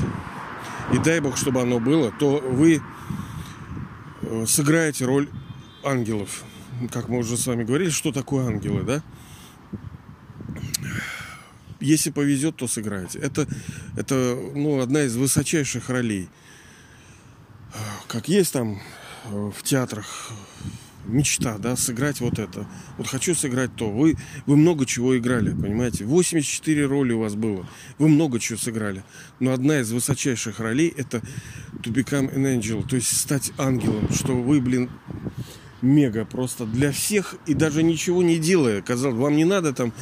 и 0.93 0.97
дай 0.99 1.19
Бог, 1.19 1.37
чтобы 1.37 1.61
оно 1.61 1.79
было, 1.79 2.11
то 2.11 2.39
вы 2.39 2.81
э, 4.21 4.45
сыграете 4.45 5.05
роль 5.05 5.29
ангелов. 5.83 6.43
Как 6.91 7.09
мы 7.09 7.19
уже 7.19 7.37
с 7.37 7.47
вами 7.47 7.63
говорили, 7.63 7.89
что 7.89 8.11
такое 8.11 8.47
ангелы, 8.47 8.83
да? 8.83 9.03
Если 11.79 12.09
повезет, 12.09 12.55
то 12.55 12.67
сыграете. 12.67 13.19
Это, 13.19 13.47
это 13.95 14.37
ну, 14.55 14.81
одна 14.81 15.03
из 15.03 15.15
высочайших 15.15 15.89
ролей. 15.89 16.29
Как 18.07 18.27
есть 18.27 18.53
там 18.53 18.81
э, 19.25 19.51
в 19.55 19.63
театрах 19.63 20.31
мечта, 21.05 21.57
да, 21.57 21.75
сыграть 21.75 22.19
вот 22.19 22.39
это. 22.39 22.67
Вот 22.97 23.07
хочу 23.07 23.35
сыграть 23.35 23.75
то. 23.75 23.89
Вы, 23.89 24.15
вы 24.45 24.57
много 24.57 24.85
чего 24.85 25.17
играли, 25.17 25.51
понимаете? 25.51 26.05
84 26.05 26.85
роли 26.85 27.13
у 27.13 27.19
вас 27.19 27.35
было. 27.35 27.67
Вы 27.97 28.09
много 28.09 28.39
чего 28.39 28.57
сыграли. 28.57 29.03
Но 29.39 29.53
одна 29.53 29.79
из 29.79 29.91
высочайших 29.91 30.59
ролей 30.59 30.93
это 30.95 31.21
to 31.81 31.93
become 31.93 32.33
an 32.35 32.59
angel, 32.59 32.87
то 32.87 32.95
есть 32.95 33.15
стать 33.15 33.51
ангелом, 33.57 34.11
что 34.11 34.33
вы, 34.33 34.61
блин, 34.61 34.89
мега 35.81 36.25
просто 36.25 36.65
для 36.65 36.91
всех 36.91 37.35
и 37.45 37.53
даже 37.53 37.83
ничего 37.83 38.23
не 38.23 38.37
делая. 38.37 38.81
Казалось, 38.81 39.17
вам 39.17 39.35
не 39.35 39.45
надо 39.45 39.73
там 39.73 39.93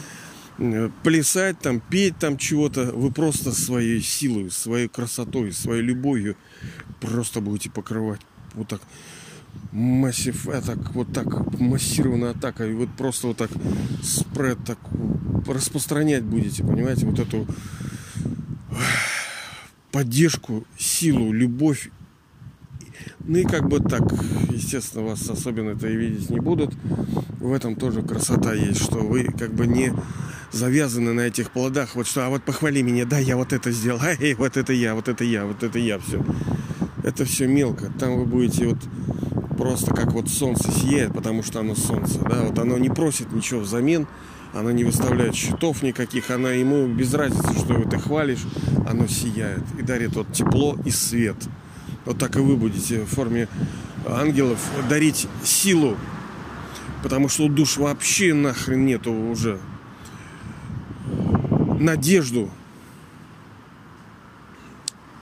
э, 0.57 0.89
плясать, 1.03 1.59
там, 1.59 1.79
петь 1.79 2.17
там 2.19 2.37
чего-то. 2.37 2.91
Вы 2.93 3.11
просто 3.11 3.51
своей 3.51 4.01
силой, 4.01 4.51
своей 4.51 4.87
красотой, 4.87 5.51
своей 5.51 5.81
любовью 5.81 6.37
просто 7.01 7.41
будете 7.41 7.69
покрывать 7.69 8.21
вот 8.53 8.67
так 8.67 8.81
массив 9.71 10.47
атак, 10.49 10.93
вот 10.93 11.11
так 11.13 11.59
массированная 11.59 12.31
атака, 12.31 12.67
и 12.67 12.73
вот 12.73 12.89
просто 12.97 13.27
вот 13.27 13.37
так 13.37 13.49
спред 14.01 14.59
так 14.65 14.77
распространять 15.47 16.23
будете, 16.23 16.63
понимаете, 16.63 17.05
вот 17.05 17.19
эту 17.19 17.47
поддержку, 19.91 20.65
силу, 20.77 21.31
любовь. 21.31 21.89
Ну 23.25 23.37
и 23.37 23.43
как 23.43 23.67
бы 23.69 23.79
так, 23.79 24.03
естественно, 24.49 25.03
вас 25.03 25.29
особенно 25.29 25.71
это 25.71 25.87
и 25.87 25.95
видеть 25.95 26.29
не 26.29 26.39
будут. 26.39 26.73
В 27.39 27.51
этом 27.51 27.75
тоже 27.75 28.01
красота 28.01 28.53
есть, 28.53 28.83
что 28.83 28.97
вы 28.97 29.25
как 29.25 29.53
бы 29.53 29.67
не 29.67 29.93
завязаны 30.51 31.13
на 31.13 31.21
этих 31.21 31.51
плодах. 31.51 31.95
Вот 31.95 32.07
что, 32.07 32.25
а 32.25 32.29
вот 32.29 32.43
похвали 32.43 32.81
меня, 32.81 33.05
да, 33.05 33.17
я 33.17 33.37
вот 33.37 33.53
это 33.53 33.71
сделал, 33.71 34.01
эй, 34.03 34.33
вот 34.35 34.57
это 34.57 34.73
я, 34.73 34.95
вот 34.95 35.07
это 35.07 35.23
я, 35.23 35.45
вот 35.45 35.63
это 35.63 35.79
я, 35.79 35.99
все. 35.99 36.23
Это 37.03 37.25
все 37.25 37.47
мелко. 37.47 37.91
Там 37.99 38.17
вы 38.17 38.25
будете 38.25 38.67
вот 38.67 38.79
просто 39.57 39.93
как 39.93 40.11
вот 40.11 40.29
солнце 40.29 40.71
сияет, 40.71 41.13
потому 41.13 41.43
что 41.43 41.59
оно 41.59 41.75
солнце, 41.75 42.19
да, 42.19 42.43
вот 42.43 42.57
оно 42.59 42.77
не 42.77 42.89
просит 42.89 43.31
ничего 43.31 43.61
взамен, 43.61 44.07
она 44.53 44.71
не 44.71 44.83
выставляет 44.83 45.35
счетов 45.35 45.81
никаких, 45.81 46.29
она 46.29 46.51
ему 46.51 46.87
без 46.87 47.13
разницы, 47.13 47.57
что 47.57 47.81
ты 47.89 47.97
хвалишь, 47.97 48.45
оно 48.87 49.07
сияет 49.07 49.63
и 49.77 49.81
дарит 49.81 50.15
вот 50.15 50.31
тепло 50.31 50.77
и 50.85 50.91
свет. 50.91 51.37
Вот 52.05 52.17
так 52.19 52.35
и 52.35 52.39
вы 52.39 52.57
будете 52.57 53.01
в 53.01 53.07
форме 53.07 53.47
ангелов 54.07 54.59
дарить 54.89 55.27
силу, 55.43 55.97
потому 57.01 57.29
что 57.29 57.47
душ 57.47 57.77
вообще 57.77 58.33
нахрен 58.33 58.85
нету 58.85 59.11
уже 59.11 59.59
надежду. 61.79 62.49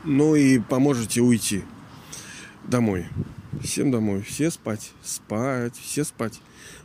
Ну 0.04 0.36
и 0.36 0.60
поможете 0.60 1.22
уйти 1.22 1.64
домой. 2.64 3.06
Всем 3.60 3.92
домой, 3.92 4.22
все 4.22 4.50
спать, 4.50 4.92
спать, 5.04 5.76
все 5.76 6.04
спать. 6.04 6.40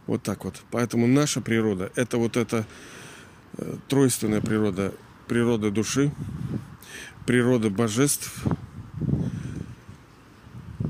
Вот 0.07 0.23
так 0.23 0.45
вот. 0.45 0.57
Поэтому 0.71 1.07
наша 1.07 1.41
природа, 1.41 1.93
это 1.95 2.19
вот 2.19 2.37
эта 2.37 2.67
э, 3.57 3.77
тройственная 3.89 4.41
природа, 4.41 4.93
природа 5.29 5.71
души, 5.71 6.13
природа 7.25 7.71
божеств, 7.71 8.33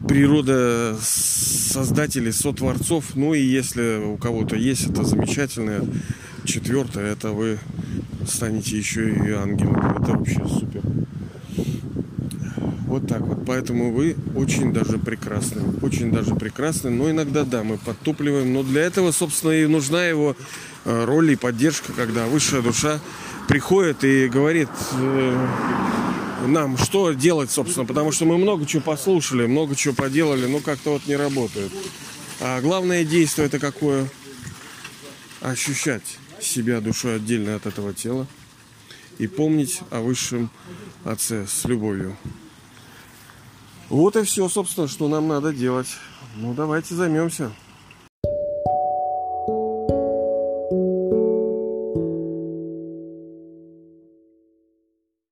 природа 0.09 0.97
создателей, 1.01 2.33
сотворцов. 2.33 3.15
Ну 3.15 3.35
и 3.35 3.41
если 3.41 4.03
у 4.03 4.17
кого-то 4.17 4.57
есть 4.57 4.89
это 4.89 5.05
замечательное, 5.05 5.83
четвертое, 6.45 7.13
это 7.13 7.33
вы 7.33 7.59
станете 8.27 8.79
еще 8.79 9.11
и 9.11 9.31
ангелом. 9.33 9.97
Это 9.97 10.13
вообще 10.13 10.47
супер. 10.47 10.96
Вот 12.97 13.07
так 13.09 13.21
вот. 13.21 13.45
Поэтому 13.45 13.93
вы 13.93 14.17
очень 14.35 14.73
даже 14.73 14.97
прекрасны. 14.97 15.61
Очень 15.83 16.13
даже 16.13 16.35
прекрасны. 16.35 16.89
Но 16.89 17.11
иногда, 17.11 17.45
да, 17.45 17.63
мы 17.63 17.77
подтупливаем. 17.77 18.55
Но 18.55 18.63
для 18.63 18.85
этого, 18.85 19.13
собственно, 19.13 19.51
и 19.51 19.67
нужна 19.67 20.07
его 20.07 20.35
э, 20.87 21.05
роль 21.05 21.31
и 21.31 21.37
поддержка, 21.37 21.93
когда 21.93 22.25
высшая 22.25 22.63
душа 22.63 22.99
приходит 23.49 24.03
и 24.03 24.29
говорит 24.29 24.71
э, 24.95 25.47
нам, 26.47 26.79
что 26.79 27.13
делать, 27.13 27.51
собственно. 27.51 27.85
Потому 27.85 28.13
что 28.13 28.25
мы 28.25 28.39
много 28.39 28.65
чего 28.65 28.81
послушали, 28.81 29.45
много 29.45 29.77
чего 29.77 29.93
поделали, 29.93 30.47
но 30.47 30.61
как-то 30.61 30.93
вот 30.93 31.07
не 31.07 31.17
работает. 31.17 31.73
А 32.41 32.63
главное 32.63 33.05
действие 33.05 33.49
это 33.49 33.59
какое? 33.59 34.09
Ощущать 35.43 36.17
себя 36.41 36.81
душой 36.81 37.17
отдельно 37.17 37.57
от 37.57 37.67
этого 37.67 37.93
тела 37.93 38.27
и 39.19 39.27
помнить 39.27 39.81
о 39.91 40.01
высшем 40.01 40.49
Отце 41.05 41.47
с 41.47 41.67
любовью. 41.67 42.17
Вот 43.89 44.17
и 44.17 44.23
все, 44.23 44.49
собственно, 44.49 44.89
что 44.89 45.09
нам 45.09 45.29
надо 45.29 45.53
делать. 45.53 45.89
Ну, 46.37 46.55
давайте 46.55 46.95
займемся. 46.95 47.53